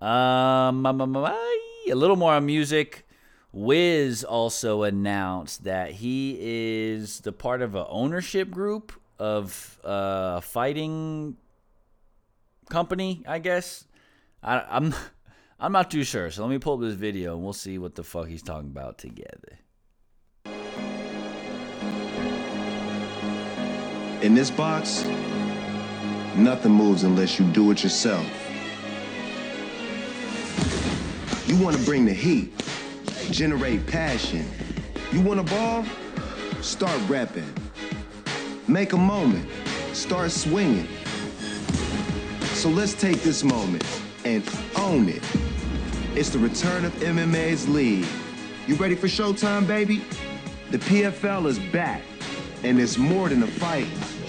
[0.02, 3.06] um, a little more on music.
[3.52, 11.36] Wiz also announced that he is the part of an ownership group of a fighting
[12.68, 13.84] company, I guess.
[14.42, 14.94] I, I'm
[15.60, 16.30] I'm not too sure.
[16.30, 18.70] So let me pull up this video and we'll see what the fuck he's talking
[18.70, 19.58] about together.
[24.22, 25.04] In this box,
[26.36, 28.24] nothing moves unless you do it yourself.
[31.48, 32.52] You want to bring the heat,
[33.30, 34.46] generate passion.
[35.10, 35.84] You want a ball?
[36.60, 37.52] Start rapping.
[38.68, 39.48] Make a moment.
[39.92, 40.86] Start swinging.
[42.54, 43.84] So let's take this moment
[44.24, 45.47] and own it.
[46.18, 48.04] It's the return of MMA's league.
[48.66, 50.02] You ready for showtime, baby?
[50.72, 52.02] The PFL is back,
[52.64, 53.86] and it's more than a fight,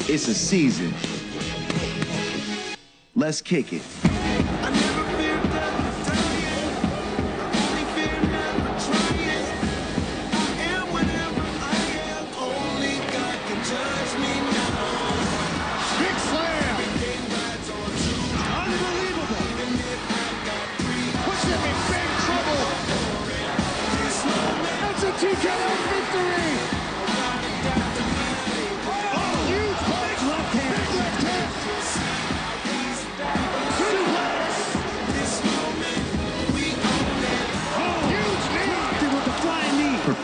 [0.07, 0.93] it's a season.
[3.15, 4.08] Let's kick it.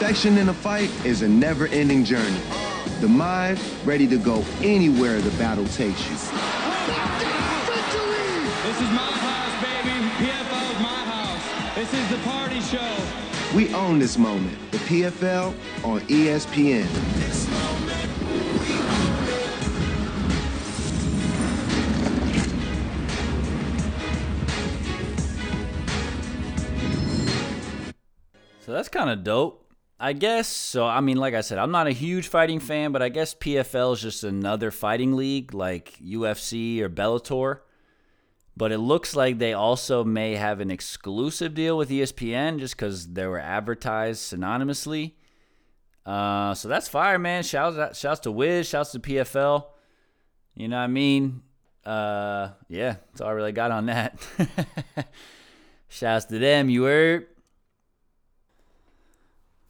[0.06, 2.40] Perfection in a fight is a never ending journey.
[3.02, 6.16] The mind ready to go anywhere the battle takes you.
[6.16, 6.30] Victory.
[8.62, 9.90] This is my house, baby.
[10.20, 11.42] PFL's my house.
[11.74, 12.96] This is the party show.
[13.56, 14.56] We own this moment.
[14.72, 16.88] The PFL on ESPN.
[28.60, 29.65] So that's kind of dope.
[30.00, 30.86] I guess so.
[30.86, 33.94] I mean, like I said, I'm not a huge fighting fan, but I guess PFL
[33.94, 37.60] is just another fighting league like UFC or Bellator.
[38.58, 43.08] But it looks like they also may have an exclusive deal with ESPN just because
[43.14, 45.14] they were advertised synonymously.
[46.06, 47.44] Uh, so that's fire, man.
[47.44, 49.66] Shouts out, shouts to Wiz, shouts to PFL.
[50.56, 51.42] You know what I mean?
[51.86, 54.16] Uh, yeah, that's all I really got on that.
[55.90, 56.70] shouts to them.
[56.70, 57.28] You heard?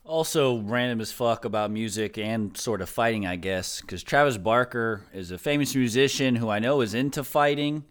[0.07, 5.01] Also, random as fuck about music and sort of fighting, I guess, because Travis Barker
[5.11, 7.85] is a famous musician who I know is into fighting.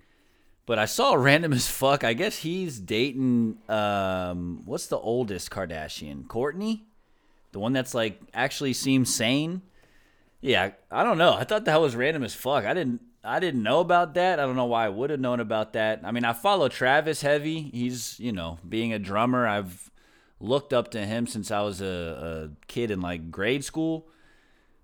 [0.65, 2.05] But I saw random as fuck.
[2.05, 6.27] I guess he's dating um, what's the oldest Kardashian?
[6.29, 6.83] Kourtney,
[7.51, 9.63] the one that's like actually seems sane.
[10.41, 11.35] Yeah, I don't know.
[11.35, 12.65] I thought that was random as fuck.
[12.65, 13.01] I didn't.
[13.25, 14.39] I didn't know about that.
[14.39, 16.03] I don't know why I would have known about that.
[16.05, 17.71] I mean, I follow Travis heavy.
[17.73, 19.49] He's you know being a drummer.
[19.49, 19.91] I've
[20.41, 24.09] looked up to him since I was a, a kid in like grade school.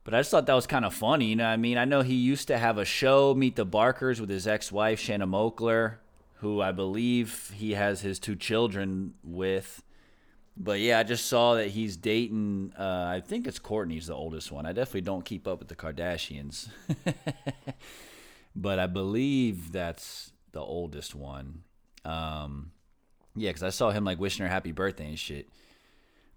[0.05, 1.77] But I just thought that was kind of funny, you know I mean?
[1.77, 4.99] I know he used to have a show, Meet the Barkers, with his ex wife,
[4.99, 5.97] Shanna Moakler,
[6.37, 9.83] who I believe he has his two children with.
[10.57, 12.73] But yeah, I just saw that he's dating.
[12.79, 14.67] Uh, I think it's Kourtney's the oldest one.
[14.67, 16.69] I definitely don't keep up with the Kardashians,
[18.57, 21.63] but I believe that's the oldest one.
[22.05, 22.73] Um,
[23.41, 25.49] yeah, because I saw him like wishing her happy birthday and shit.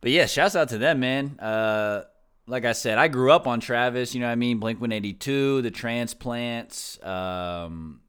[0.02, 1.40] But yeah, shouts out to them, man.
[1.40, 2.04] Uh,
[2.48, 4.14] like I said, I grew up on Travis.
[4.14, 4.60] You know what I mean?
[4.60, 7.02] Blink One Eighty Two, the Transplants.
[7.04, 8.02] Um,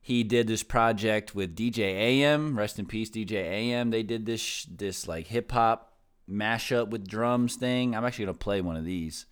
[0.00, 2.58] he did this project with DJ AM.
[2.58, 3.90] Rest in peace, DJ AM.
[3.90, 5.94] They did this this like hip hop
[6.28, 7.94] mashup with drums thing.
[7.94, 9.26] I'm actually gonna play one of these.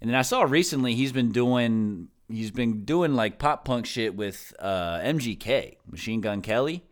[0.00, 4.14] And then I saw recently he's been doing he's been doing like pop punk shit
[4.14, 6.84] with uh, MGK, Machine Gun Kelly.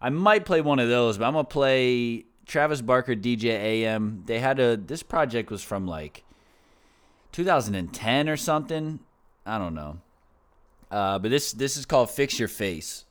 [0.00, 4.22] I might play one of those, but I'm gonna play Travis Barker, DJ AM.
[4.26, 6.24] They had a this project was from like
[7.32, 9.00] 2010 or something.
[9.44, 9.98] I don't know.
[10.90, 13.04] Uh, but this this is called Fix Your Face.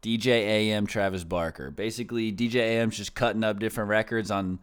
[0.00, 1.70] DJ AM Travis Barker.
[1.70, 4.60] Basically, DJ AM's just cutting up different records on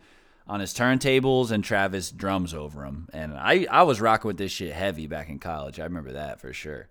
[0.47, 3.09] on his turntables and Travis drums over them.
[3.13, 5.79] And I I was rocking with this shit heavy back in college.
[5.79, 6.88] I remember that for sure.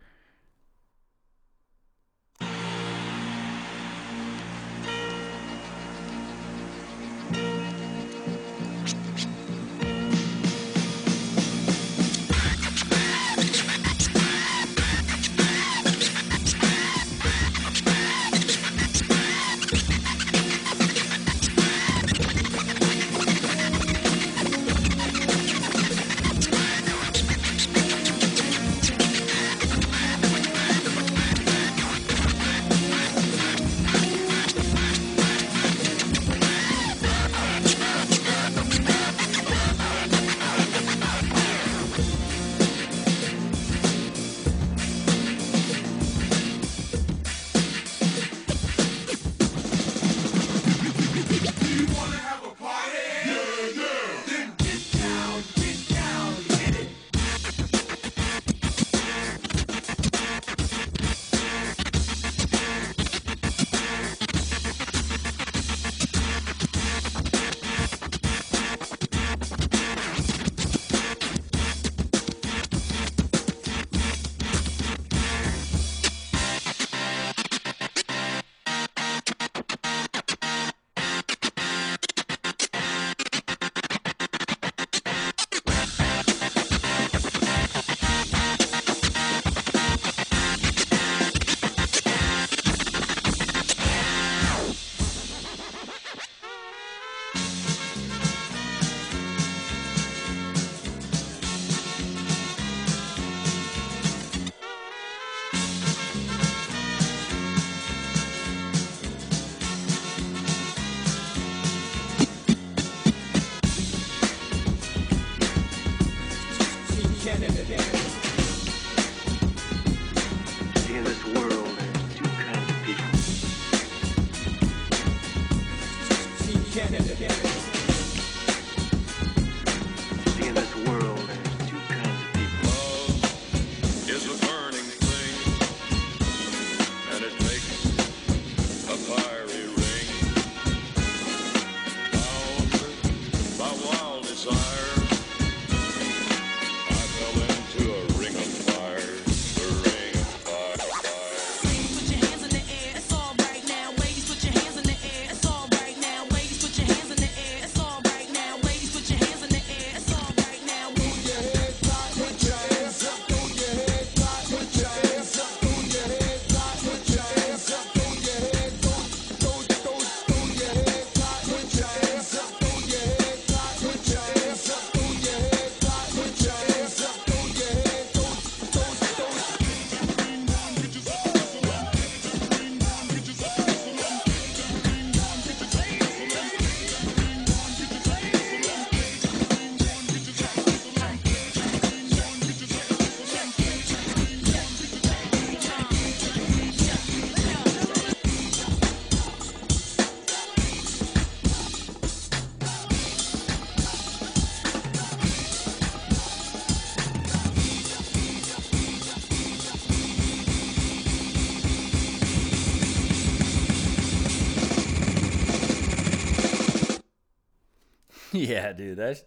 [218.48, 219.24] yeah, dude, that's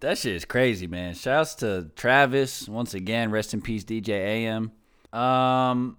[0.00, 1.14] that shit is crazy, man.
[1.14, 3.30] Shouts to Travis once again.
[3.30, 4.72] Rest in peace, DJ AM.
[5.12, 5.96] Um,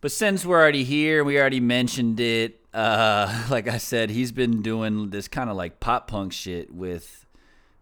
[0.00, 2.60] But since we're already here, we already mentioned it.
[2.72, 7.26] Uh, like I said, he's been doing this kind of like pop punk shit with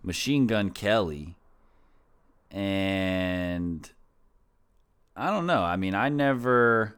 [0.03, 1.36] Machine Gun Kelly.
[2.51, 3.88] And
[5.16, 5.62] I don't know.
[5.62, 6.96] I mean, I never.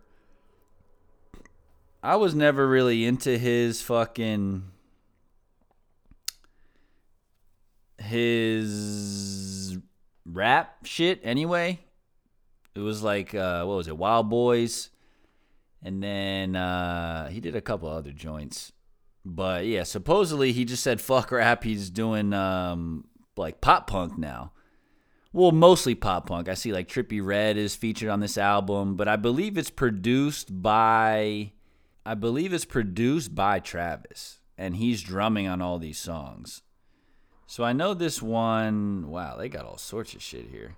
[2.02, 4.64] I was never really into his fucking.
[8.10, 9.78] His
[10.26, 11.78] rap shit anyway.
[12.74, 14.90] It was like, uh, what was it, Wild Boys?
[15.80, 18.72] And then uh, he did a couple other joints.
[19.24, 21.62] But yeah, supposedly he just said fuck rap.
[21.62, 23.04] He's doing um,
[23.36, 24.52] like pop punk now.
[25.32, 26.48] Well, mostly pop punk.
[26.48, 30.62] I see like Trippie Redd is featured on this album, but I believe it's produced
[30.62, 31.52] by
[32.04, 36.62] I believe it's produced by Travis and he's drumming on all these songs.
[37.50, 40.76] So I know this one, wow, they got all sorts of shit here.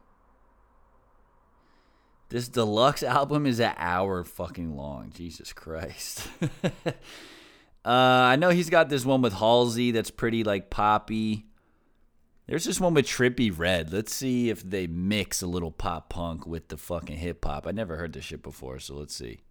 [2.31, 5.13] This deluxe album is an hour fucking long.
[5.15, 6.27] Jesus Christ.
[6.87, 6.91] uh,
[7.85, 11.45] I know he's got this one with Halsey that's pretty like poppy.
[12.47, 13.93] There's this one with Trippie Redd.
[13.93, 17.67] Let's see if they mix a little pop punk with the fucking hip hop.
[17.67, 19.43] I never heard this shit before, so let's see.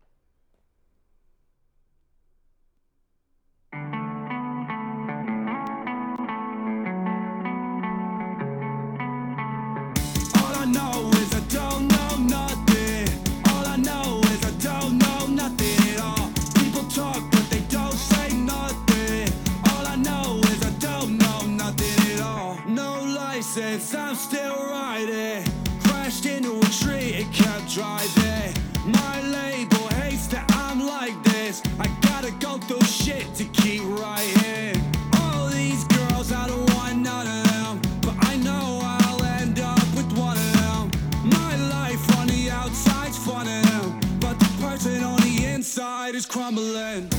[27.71, 28.53] Kept driving.
[28.85, 31.61] My label hates that I'm like this.
[31.79, 34.81] I gotta go through shit to keep writing.
[35.21, 37.81] All these girls, I don't want none of them.
[38.01, 40.91] But I know I'll end up with one of them.
[41.23, 43.99] My life on the outside's fun of them.
[44.19, 47.10] But the person on the inside is crumbling.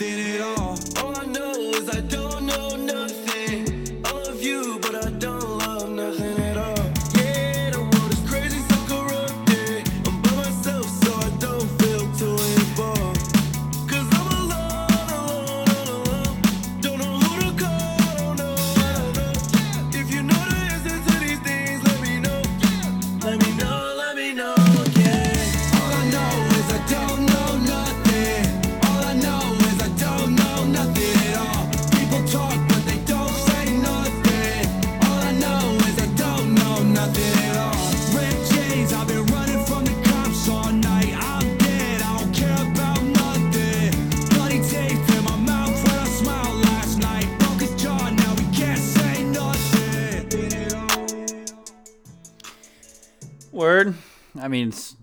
[0.00, 0.57] At all.
[0.57, 0.57] All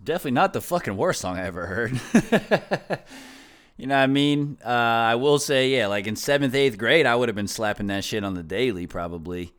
[0.05, 1.99] definitely not the fucking worst song I ever heard.
[3.77, 4.57] you know what I mean?
[4.63, 7.87] Uh, I will say, yeah, like in seventh, eighth grade, I would have been slapping
[7.87, 9.53] that shit on the daily probably.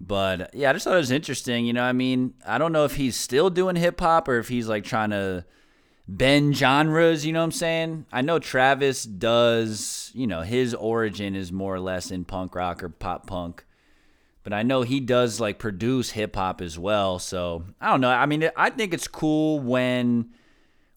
[0.00, 1.64] But yeah, I just thought it was interesting.
[1.64, 2.34] You know I mean?
[2.46, 5.44] I don't know if he's still doing hip hop or if he's like trying to
[6.08, 7.24] bend genres.
[7.24, 8.06] You know what I'm saying?
[8.12, 12.82] I know Travis does, you know, his origin is more or less in punk rock
[12.82, 13.64] or pop punk
[14.42, 17.18] but I know he does like produce hip hop as well.
[17.18, 18.10] So I don't know.
[18.10, 20.30] I mean, I think it's cool when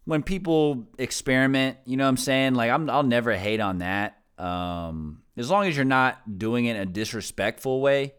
[0.06, 1.78] when people experiment.
[1.86, 2.56] You know what I'm saying?
[2.56, 4.20] Like I'm, I'll never hate on that.
[4.38, 8.14] Um, as long as you're not doing it in a disrespectful way.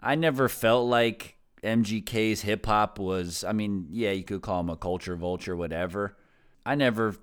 [0.00, 3.44] I never felt like MGK's hip hop was.
[3.44, 6.16] I mean, yeah, you could call him a culture vulture, whatever.
[6.66, 7.14] I never,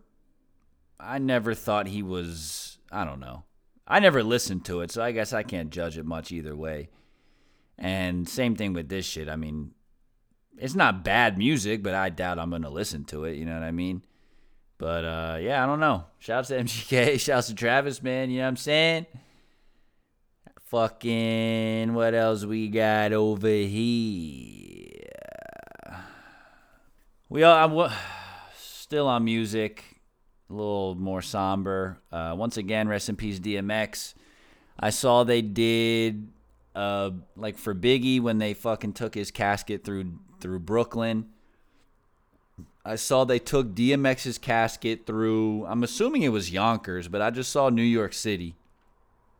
[0.99, 2.77] I never thought he was.
[2.91, 3.43] I don't know.
[3.85, 6.89] I never listened to it, so I guess I can't judge it much either way.
[7.79, 9.29] And same thing with this shit.
[9.29, 9.71] I mean,
[10.57, 13.37] it's not bad music, but I doubt I'm gonna listen to it.
[13.37, 14.03] You know what I mean?
[14.77, 16.03] But uh, yeah, I don't know.
[16.19, 17.19] Shouts to MGK.
[17.19, 18.29] Shouts to Travis, man.
[18.29, 19.05] You know what I'm saying?
[20.65, 24.99] Fucking what else we got over here?
[27.29, 27.93] We all I'm wa-
[28.57, 30.01] still on music,
[30.49, 31.97] a little more somber.
[32.11, 34.15] Uh, once again, rest in peace, DMX.
[34.77, 36.27] I saw they did
[36.79, 41.25] uh like for Biggie when they fucking took his casket through through Brooklyn.
[42.85, 47.51] I saw they took DMX's casket through I'm assuming it was Yonkers, but I just
[47.51, 48.55] saw New York City.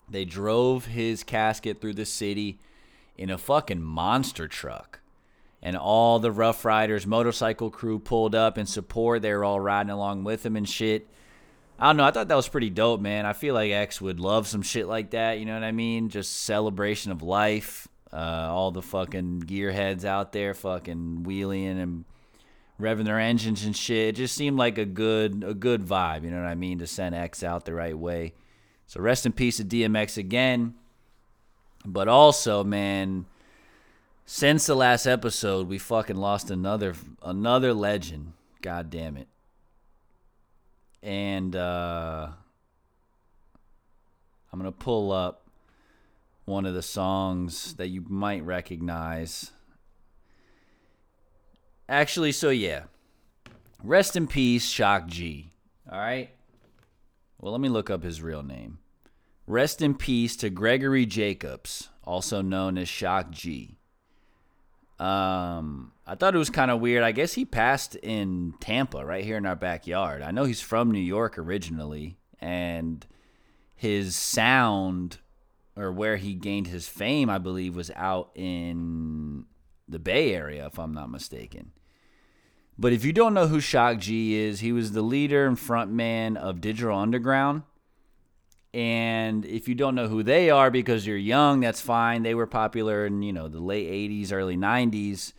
[0.09, 2.59] They drove his casket through the city
[3.17, 4.99] in a fucking monster truck.
[5.61, 9.21] And all the Ruff Ryders motorcycle crew pulled up in support.
[9.21, 11.07] They were all riding along with him and shit.
[11.79, 12.03] I don't know.
[12.03, 13.25] I thought that was pretty dope, man.
[13.25, 15.39] I feel like X would love some shit like that.
[15.39, 16.09] You know what I mean?
[16.09, 17.87] Just celebration of life.
[18.11, 22.05] Uh, all the fucking gearheads out there, fucking wheeling and
[22.81, 24.09] revving their engines and shit.
[24.09, 26.23] It just seemed like a good a good vibe.
[26.23, 26.79] You know what I mean?
[26.79, 28.33] To send X out the right way.
[28.87, 30.73] So rest in peace to DMX again.
[31.85, 33.25] But also, man,
[34.25, 38.33] since the last episode, we fucking lost another another legend.
[38.61, 39.27] God damn it.
[41.01, 42.29] And uh
[44.51, 45.47] I'm gonna pull up
[46.45, 49.51] one of the songs that you might recognize.
[51.87, 52.83] Actually, so yeah.
[53.83, 55.51] Rest in peace, Shock G.
[55.89, 56.29] All right.
[57.39, 58.79] Well, let me look up his real name.
[59.47, 63.78] Rest in peace to Gregory Jacobs, also known as Shock G.
[64.99, 67.03] Um, I thought it was kind of weird.
[67.03, 70.21] I guess he passed in Tampa, right here in our backyard.
[70.21, 73.05] I know he's from New York originally, and
[73.75, 75.19] his sound
[75.77, 79.45] or where he gained his fame, I believe, was out in
[79.87, 81.71] the Bay Area, if I'm not mistaken.
[82.77, 86.35] But if you don't know who Shock G is, he was the leader and frontman
[86.35, 87.63] of Digital Underground.
[88.73, 92.21] And if you don't know who they are because you're young, that's fine.
[92.21, 95.33] They were popular in, you know, the late 80s, early 90s.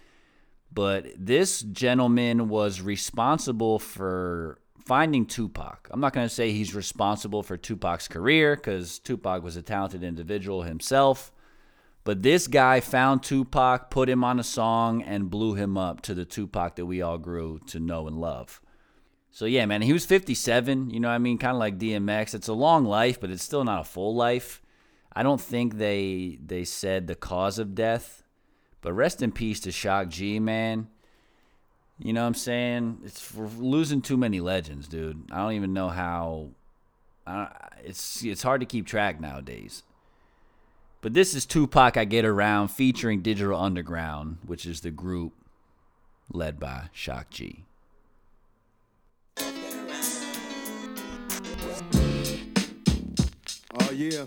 [0.73, 5.89] But this gentleman was responsible for finding Tupac.
[5.91, 10.03] I'm not going to say he's responsible for Tupac's career because Tupac was a talented
[10.03, 11.33] individual himself.
[12.03, 16.15] But this guy found Tupac, put him on a song, and blew him up to
[16.15, 18.61] the Tupac that we all grew to know and love.
[19.33, 20.91] So yeah, man, he was 57.
[20.91, 22.35] You know, I mean, kind of like DMX.
[22.35, 24.61] It's a long life, but it's still not a full life.
[25.13, 28.23] I don't think they they said the cause of death,
[28.81, 30.89] but rest in peace to Shock G, man.
[31.99, 33.01] You know what I'm saying?
[33.05, 35.31] It's we're losing too many legends, dude.
[35.31, 36.49] I don't even know how.
[37.85, 39.83] It's it's hard to keep track nowadays.
[41.03, 45.33] But this is Tupac I Get Around featuring Digital Underground, which is the group
[46.31, 47.65] led by Shock G.
[54.01, 54.25] Yeah.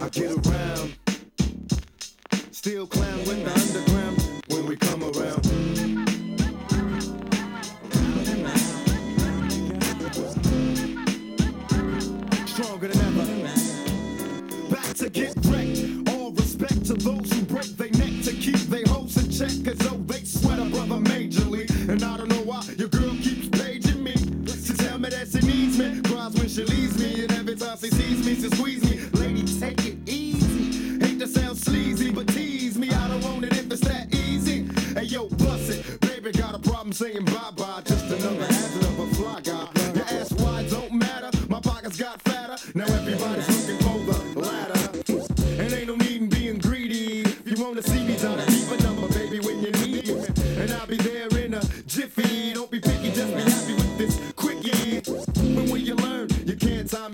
[0.00, 0.96] I get around.
[2.50, 5.44] Still clown with the underground when we come around.
[12.48, 13.26] Stronger than ever.
[14.74, 16.08] Back to get wrecked.
[16.08, 19.62] All respect to those who break their neck to keep their hopes in check.
[19.62, 21.68] Cause though they sweat a brother majorly.
[21.90, 24.14] And I don't know why your girl keeps paging me.
[24.46, 26.11] She tell me that she needs me.
[27.80, 29.00] She sees me, she squeeze me.
[29.20, 30.98] Lady, take it easy.
[31.04, 32.90] Hate to sound sleazy, but tease me.
[32.90, 34.68] I don't want it if it's that easy.
[34.94, 36.00] Hey yo, bust it.
[36.00, 37.71] Baby, got a problem saying bye bye.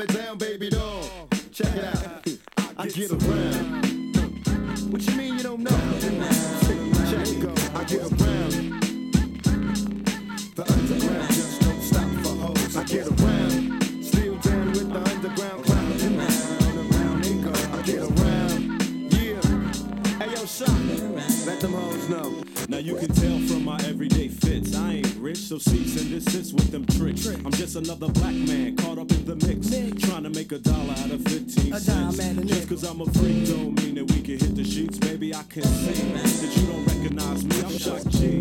[0.00, 1.02] It down, baby doll.
[1.52, 2.28] Check it out.
[2.76, 4.92] I get around.
[4.92, 5.70] What you mean you don't know?
[7.10, 7.52] Check it go.
[7.74, 8.52] I get around.
[10.54, 12.76] The underground just don't stop for hoes.
[12.76, 14.04] I get around.
[14.04, 15.92] Still down with the underground clown.
[16.78, 17.52] Around, they go.
[17.76, 18.82] I get around.
[19.12, 19.42] Yeah.
[20.18, 20.78] Hey yo, shot.
[21.46, 22.44] Let them hoes know.
[22.68, 24.27] Now you can tell from my everyday
[25.28, 27.26] rich, so cease and desist with them tricks.
[27.26, 29.68] I'm just another black man caught up in the mix.
[30.08, 32.18] Trying to make a dollar out of 15 A dime cents.
[32.20, 34.98] and a Just cause I'm a freak don't mean that we can hit the sheets.
[34.98, 37.60] Baby, I can see that you don't recognize me.
[37.60, 38.37] I'm Shock G,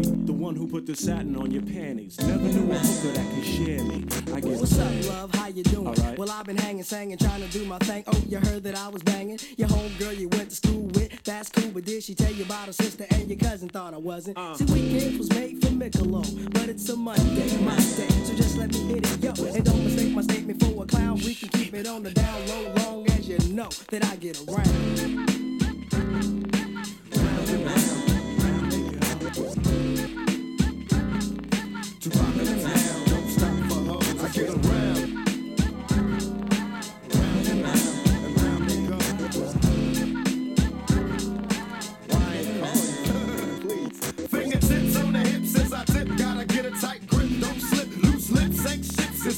[0.47, 2.17] one who put the satin on your panties.
[2.21, 4.05] Never knew a hooker that could share me.
[4.33, 5.35] I get What's up, love?
[5.35, 5.93] How you doing?
[6.17, 8.05] Well, I've been hanging, singing, trying to do my thing.
[8.07, 9.39] Oh, you heard that I was banging?
[9.57, 11.69] Your homegirl you went to school with, that's cool.
[11.71, 13.67] But did she tell you about her sister and your cousin?
[13.67, 14.37] Thought I wasn't.
[14.37, 14.55] Uh.
[14.55, 18.07] See, weekends was made for Michelob, but it's a Monday, my day.
[18.23, 19.45] So just let me hit it, yo.
[19.53, 21.15] And don't mistake my statement for a clown.
[21.17, 24.41] We can keep it on the down low, long as you know that I get
[24.47, 25.46] around.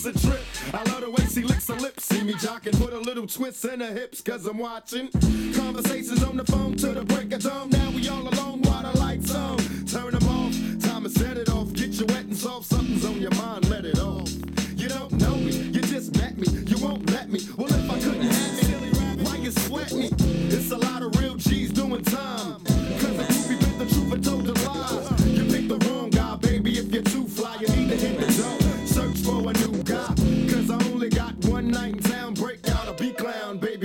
[0.06, 0.40] It's a trip.
[0.74, 2.06] I love the way she licks her lips.
[2.06, 5.10] See me jocking, put a little twist in her hips, cause I'm watching.
[5.54, 7.70] Conversations on the phone to the break of dawn.
[7.70, 9.58] Now we all alone while the lights on.
[9.86, 11.74] Turn them off, time to set it off.
[11.74, 14.30] Get you wet and soft, something's on your mind, let it off.
[14.76, 16.48] You don't know me, you just met me.
[16.48, 17.42] You won't let me.
[17.58, 20.10] Well, if I couldn't have it, why you sweat me?
[20.48, 22.62] It's a lot of real G's doing time.
[22.64, 25.26] Cause the be bit the truth and told the lies.
[25.26, 26.78] You picked the wrong guy, baby.
[26.78, 28.29] If you're too fly, you need to hit the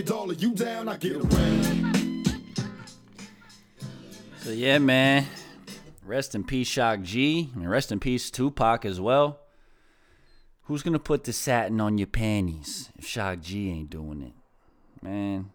[0.05, 0.50] clown, baby doll.
[0.50, 0.88] You down?
[0.88, 2.28] I get around.
[4.38, 5.26] So yeah, man.
[6.05, 7.50] Rest in peace, Shock G.
[7.55, 9.40] And rest in peace, Tupac as well.
[10.64, 14.32] Who's gonna put the satin on your panties if Shock G ain't doing it?
[15.02, 15.50] Man.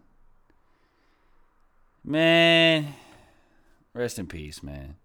[2.04, 2.94] Man.
[3.94, 4.96] Rest in peace, man.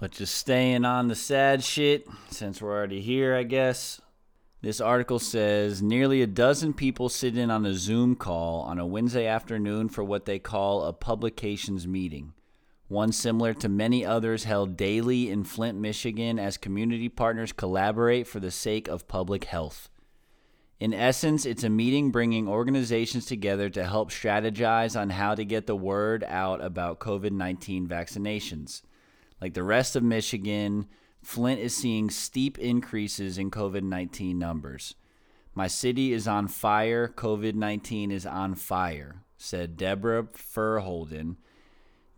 [0.00, 4.00] But just staying on the sad shit, since we're already here, I guess.
[4.64, 8.86] This article says nearly a dozen people sit in on a Zoom call on a
[8.86, 12.32] Wednesday afternoon for what they call a publications meeting
[12.88, 18.40] one similar to many others held daily in Flint, Michigan, as community partners collaborate for
[18.40, 19.90] the sake of public health.
[20.80, 25.66] In essence, it's a meeting bringing organizations together to help strategize on how to get
[25.66, 28.80] the word out about COVID 19 vaccinations.
[29.42, 30.86] Like the rest of Michigan,
[31.24, 34.94] Flint is seeing steep increases in COVID 19 numbers.
[35.54, 37.08] My city is on fire.
[37.08, 41.38] COVID 19 is on fire, said Deborah Furr-Holden,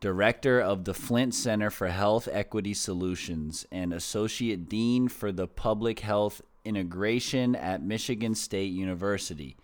[0.00, 6.00] Director of the Flint Center for Health Equity Solutions and Associate Dean for the Public
[6.00, 9.56] Health Integration at Michigan State University,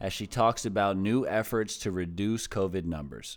[0.00, 3.36] as she talks about new efforts to reduce COVID numbers.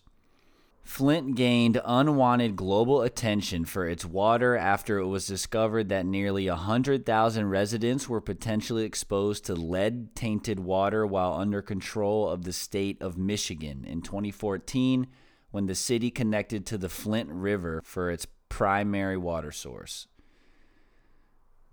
[0.84, 7.49] Flint gained unwanted global attention for its water after it was discovered that nearly 100,000
[7.49, 13.17] residents were potentially exposed to lead tainted water while under control of the state of
[13.17, 15.07] Michigan in 2014
[15.51, 20.07] when the city connected to the Flint River for its primary water source.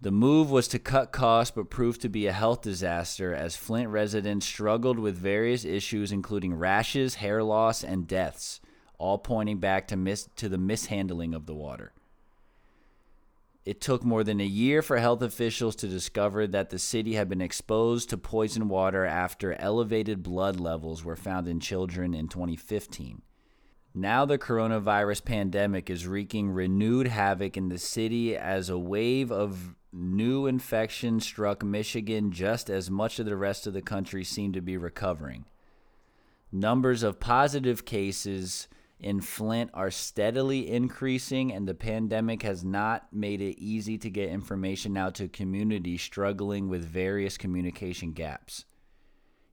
[0.00, 3.88] The move was to cut costs but proved to be a health disaster as Flint
[3.88, 8.60] residents struggled with various issues including rashes, hair loss, and deaths,
[8.98, 11.92] all pointing back to, mis- to the mishandling of the water.
[13.64, 17.28] It took more than a year for health officials to discover that the city had
[17.28, 23.22] been exposed to poison water after elevated blood levels were found in children in 2015.
[23.92, 29.74] Now, the coronavirus pandemic is wreaking renewed havoc in the city as a wave of
[29.92, 34.60] new infections struck Michigan just as much of the rest of the country seemed to
[34.60, 35.46] be recovering.
[36.52, 38.68] Numbers of positive cases
[38.98, 44.30] in Flint are steadily increasing, and the pandemic has not made it easy to get
[44.30, 48.64] information out to communities struggling with various communication gaps.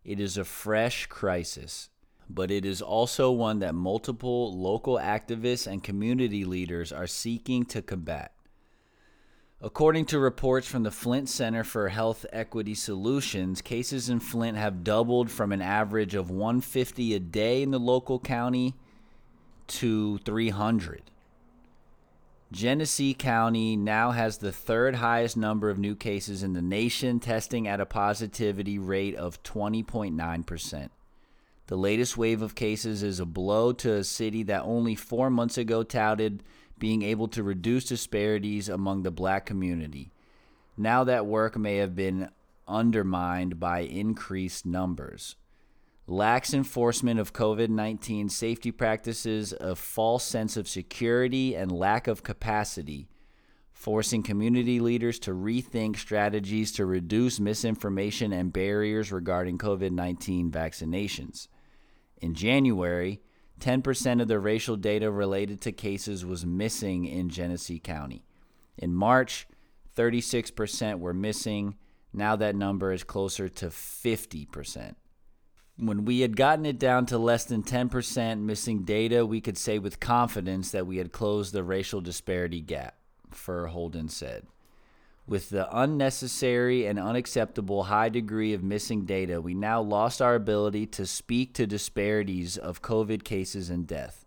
[0.03, 1.89] It is a fresh crisis
[2.29, 7.81] but it is also one that multiple local activists and community leaders are seeking to
[7.81, 8.33] combat.
[9.61, 14.83] According to reports from the Flint Center for Health Equity Solutions, cases in Flint have
[14.83, 18.75] doubled from an average of 150 a day in the local county
[19.67, 21.03] to 300.
[22.51, 27.67] Genesee County now has the third highest number of new cases in the nation, testing
[27.67, 30.89] at a positivity rate of 20.9%.
[31.65, 35.57] The latest wave of cases is a blow to a city that only four months
[35.57, 36.43] ago touted
[36.77, 40.11] being able to reduce disparities among the black community.
[40.77, 42.29] Now that work may have been
[42.67, 45.35] undermined by increased numbers.
[46.05, 52.23] Lax enforcement of COVID 19 safety practices, a false sense of security, and lack of
[52.23, 53.07] capacity,
[53.71, 61.47] forcing community leaders to rethink strategies to reduce misinformation and barriers regarding COVID 19 vaccinations.
[62.17, 63.21] In January,
[63.61, 68.25] 10% of the racial data related to cases was missing in Genesee County.
[68.77, 69.47] In March,
[69.95, 71.75] 36% were missing.
[72.11, 74.95] Now that number is closer to 50%.
[75.77, 79.79] When we had gotten it down to less than 10% missing data, we could say
[79.79, 82.95] with confidence that we had closed the racial disparity gap,
[83.31, 84.45] Furr-Holden said.
[85.25, 90.85] With the unnecessary and unacceptable high degree of missing data, we now lost our ability
[90.87, 94.25] to speak to disparities of COVID cases and death.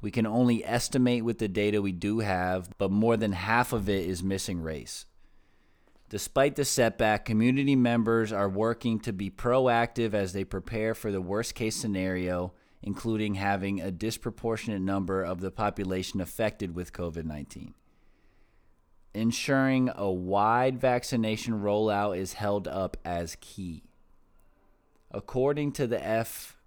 [0.00, 3.88] We can only estimate with the data we do have, but more than half of
[3.88, 5.04] it is missing race.
[6.08, 11.20] Despite the setback, community members are working to be proactive as they prepare for the
[11.20, 12.52] worst case scenario,
[12.82, 17.74] including having a disproportionate number of the population affected with COVID 19
[19.16, 23.82] ensuring a wide vaccination rollout is held up as key.
[25.10, 26.58] According to the F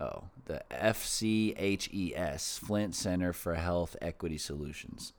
[0.00, 5.12] oh, the FCHES, Flint Center for Health Equity Solutions.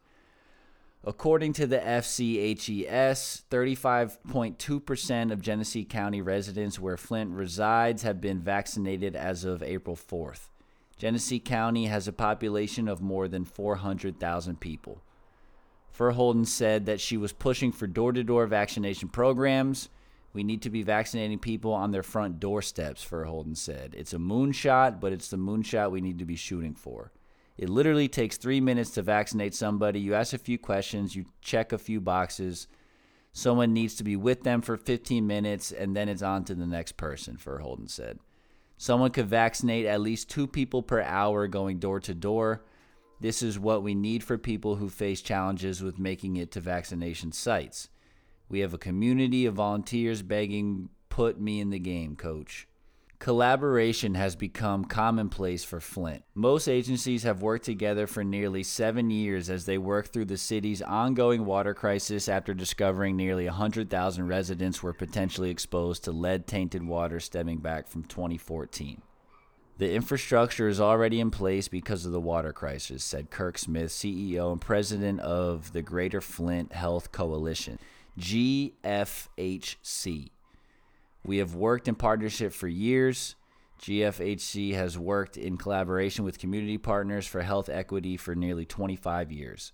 [1.04, 9.16] According to the FCHES, 35.2% of Genesee County residents where Flint resides have been vaccinated
[9.16, 10.50] as of April 4th.
[10.98, 15.02] Genesee County has a population of more than 400,000 people.
[15.90, 19.90] Furr-Holden said that she was pushing for door to door vaccination programs.
[20.34, 23.96] We need to be vaccinating people on their front doorsteps, Furr-Holden said.
[23.98, 27.12] It's a moonshot, but it's the moonshot we need to be shooting for.
[27.62, 30.00] It literally takes three minutes to vaccinate somebody.
[30.00, 32.68] You ask a few questions, you check a few boxes.
[33.34, 36.66] Someone needs to be with them for 15 minutes, and then it's on to the
[36.66, 38.18] next person, Furr-Holden said.
[38.78, 42.66] Someone could vaccinate at least two people per hour going door to door.
[43.20, 47.32] This is what we need for people who face challenges with making it to vaccination
[47.32, 47.90] sites.
[48.50, 52.68] We have a community of volunteers begging, put me in the game, coach.
[53.22, 56.24] Collaboration has become commonplace for Flint.
[56.34, 60.82] Most agencies have worked together for nearly seven years as they work through the city's
[60.82, 67.20] ongoing water crisis after discovering nearly 100,000 residents were potentially exposed to lead tainted water
[67.20, 69.04] stemming back from 2014.
[69.78, 74.52] The infrastructure is already in place because of the water crisis, said Kirk Smith, CEO
[74.52, 77.78] and president of the Greater Flint Health Coalition,
[78.20, 78.72] GFHC.
[81.24, 83.36] We have worked in partnership for years.
[83.82, 89.74] GFHC has worked in collaboration with community partners for health equity for nearly 25 years.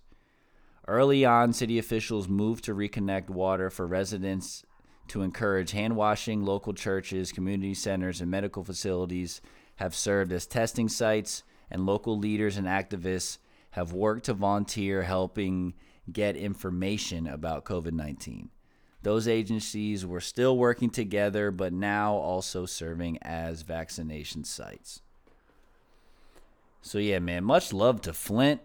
[0.86, 4.64] Early on, city officials moved to reconnect water for residents
[5.08, 6.42] to encourage hand washing.
[6.42, 9.42] Local churches, community centers, and medical facilities
[9.76, 13.38] have served as testing sites, and local leaders and activists
[13.72, 15.74] have worked to volunteer helping
[16.10, 18.48] get information about COVID 19.
[19.02, 25.02] Those agencies were still working together, but now also serving as vaccination sites.
[26.82, 28.60] So, yeah, man, much love to Flint.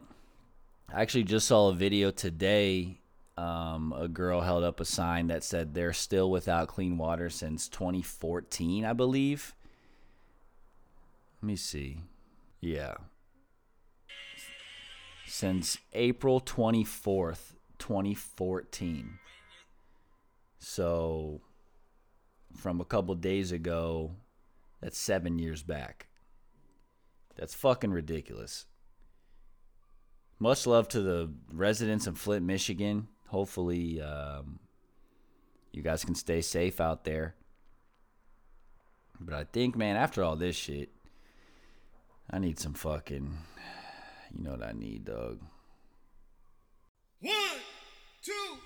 [0.91, 2.99] I actually just saw a video today.
[3.35, 7.67] Um, a girl held up a sign that said they're still without clean water since
[7.67, 9.55] 2014, I believe.
[11.41, 11.97] Let me see.
[12.61, 12.93] Yeah.
[15.25, 19.19] Since April 24th, 2014.
[20.63, 21.41] So,
[22.55, 24.15] from a couple days ago,
[24.79, 26.07] that's seven years back.
[27.35, 28.65] That's fucking ridiculous.
[30.39, 33.09] Much love to the residents of Flint, Michigan.
[33.27, 34.59] Hopefully, um,
[35.73, 37.35] you guys can stay safe out there.
[39.19, 40.91] But I think, man, after all this shit,
[42.31, 43.37] I need some fucking.
[44.33, 45.41] You know what I need, dog.
[47.19, 47.33] One,
[48.23, 48.57] two,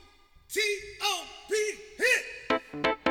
[0.50, 0.62] T
[1.02, 1.56] O P
[1.98, 3.07] hit.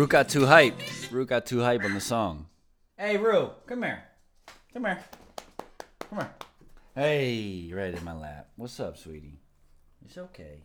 [0.00, 0.80] Rook got too hype.
[1.10, 2.46] Rook got too hype on the song.
[2.96, 4.02] Hey, Roo, come here.
[4.72, 4.98] Come here.
[6.08, 6.30] Come here.
[6.94, 8.48] Hey, right in my lap.
[8.56, 9.40] What's up, sweetie?
[10.02, 10.62] It's okay.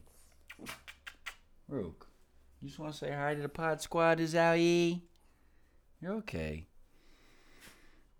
[1.67, 2.07] Rook,
[2.61, 5.01] you just want to say hi to the pod squad, is out ye?
[6.01, 6.67] You're okay.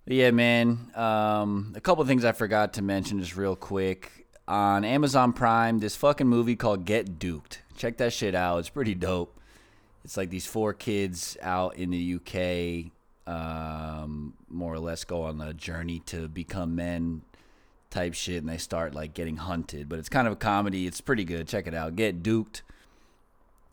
[0.03, 0.91] But yeah, man.
[0.95, 4.27] Um, a couple things I forgot to mention just real quick.
[4.49, 7.59] On Amazon Prime, this fucking movie called Get Duked.
[7.77, 8.57] Check that shit out.
[8.57, 9.39] It's pretty dope.
[10.05, 12.91] It's like these four kids out in the UK,
[13.27, 17.23] um, more or less go on a journey to become men
[17.89, 19.89] type shit, and they start like getting hunted.
[19.89, 20.85] But it's kind of a comedy.
[20.85, 21.47] It's pretty good.
[21.47, 21.95] Check it out.
[21.95, 22.61] Get Duked.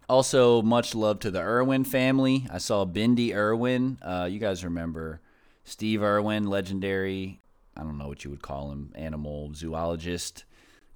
[0.08, 2.46] Also, much love to the Irwin family.
[2.50, 3.98] I saw Bindi Irwin.
[4.00, 5.20] Uh, you guys remember
[5.64, 7.40] Steve Irwin, legendary,
[7.76, 10.44] I don't know what you would call him, animal zoologist,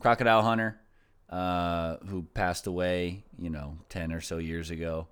[0.01, 0.81] crocodile hunter,
[1.29, 5.09] uh, who passed away, you know, 10 or so years ago.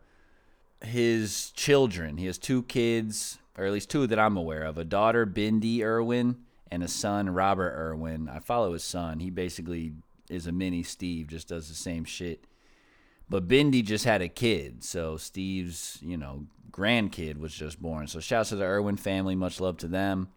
[0.84, 4.84] His children, he has two kids, or at least two that I'm aware of a
[4.84, 6.36] daughter, Bindi Irwin,
[6.70, 8.28] and a son, Robert Irwin.
[8.28, 9.20] I follow his son.
[9.20, 9.92] He basically
[10.28, 12.44] is a mini Steve, just does the same shit.
[13.28, 18.06] But Bindi just had a kid, so Steve's, you know, grandkid was just born.
[18.06, 20.28] So shouts to the Irwin family, much love to them.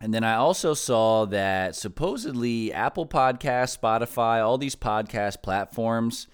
[0.00, 6.28] And then I also saw that supposedly Apple Podcast, Spotify, all these podcast platforms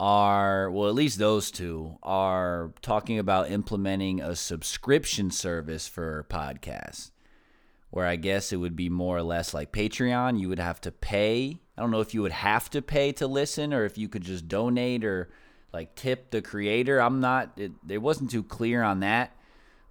[0.00, 7.10] are, well, at least those two are talking about implementing a subscription service for podcasts
[7.90, 10.40] where I guess it would be more or less like Patreon.
[10.40, 11.60] You would have to pay.
[11.78, 14.24] I don't know if you would have to pay to listen or if you could
[14.24, 15.30] just donate or
[15.72, 16.98] like tip the creator.
[17.00, 19.36] I'm not, it, it wasn't too clear on that,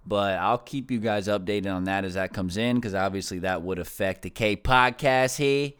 [0.06, 3.62] but I'll keep you guys updated on that as that comes in because obviously that
[3.62, 5.72] would affect the K podcast here,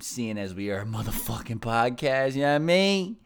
[0.00, 3.18] seeing as we are a motherfucking podcast, you know what I mean?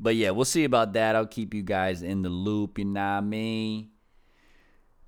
[0.00, 1.14] But yeah, we'll see about that.
[1.14, 3.90] I'll keep you guys in the loop, you know what I mean?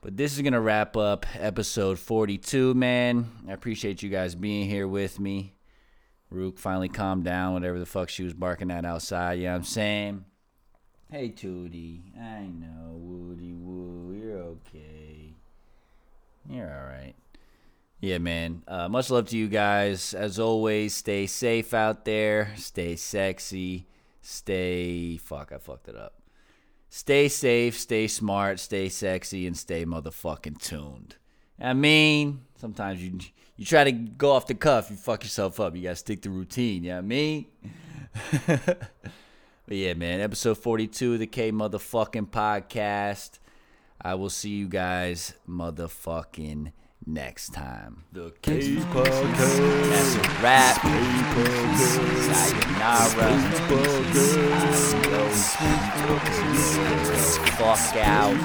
[0.02, 3.30] But this is going to wrap up episode 42, man.
[3.48, 5.54] I appreciate you guys being here with me.
[6.28, 9.34] Rook finally calmed down, whatever the fuck she was barking at outside.
[9.34, 10.24] You know what I'm saying?
[11.10, 12.00] Hey, Tootie.
[12.18, 14.14] I know, Woody Woo.
[14.14, 15.34] You're okay.
[16.50, 17.14] You're all right.
[18.00, 18.62] Yeah, man.
[18.66, 20.12] Uh, much love to you guys.
[20.12, 22.52] As always, stay safe out there.
[22.56, 23.86] Stay sexy.
[24.22, 25.18] Stay.
[25.18, 26.14] Fuck, I fucked it up.
[26.88, 31.16] Stay safe, stay smart, stay sexy, and stay motherfucking tuned.
[31.60, 33.18] I mean, sometimes you
[33.56, 35.76] you try to go off the cuff, you fuck yourself up.
[35.76, 37.46] You gotta stick to routine, you know what I mean?
[38.46, 38.88] but
[39.68, 43.38] yeah, man, episode 42 of the K motherfucking podcast.
[44.00, 46.72] I will see you guys motherfucking
[47.06, 48.04] next time.
[48.12, 49.58] The K podcast.
[49.90, 50.80] That's a wrap.
[52.28, 53.28] Sayonara.
[57.58, 58.36] Fuck out.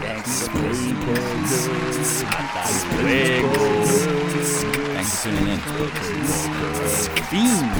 [0.00, 0.96] Thanks for listening.
[4.94, 5.58] Thanks for tuning in.
[7.28, 7.70] Fiend.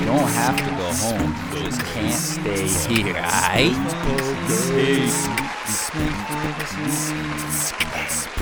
[0.00, 1.30] You don't have to go home.
[1.52, 3.74] You just can't stay here, alright?
[4.72, 5.26] Peace.
[5.90, 7.72] Christmas.
[7.72, 8.35] Christmas.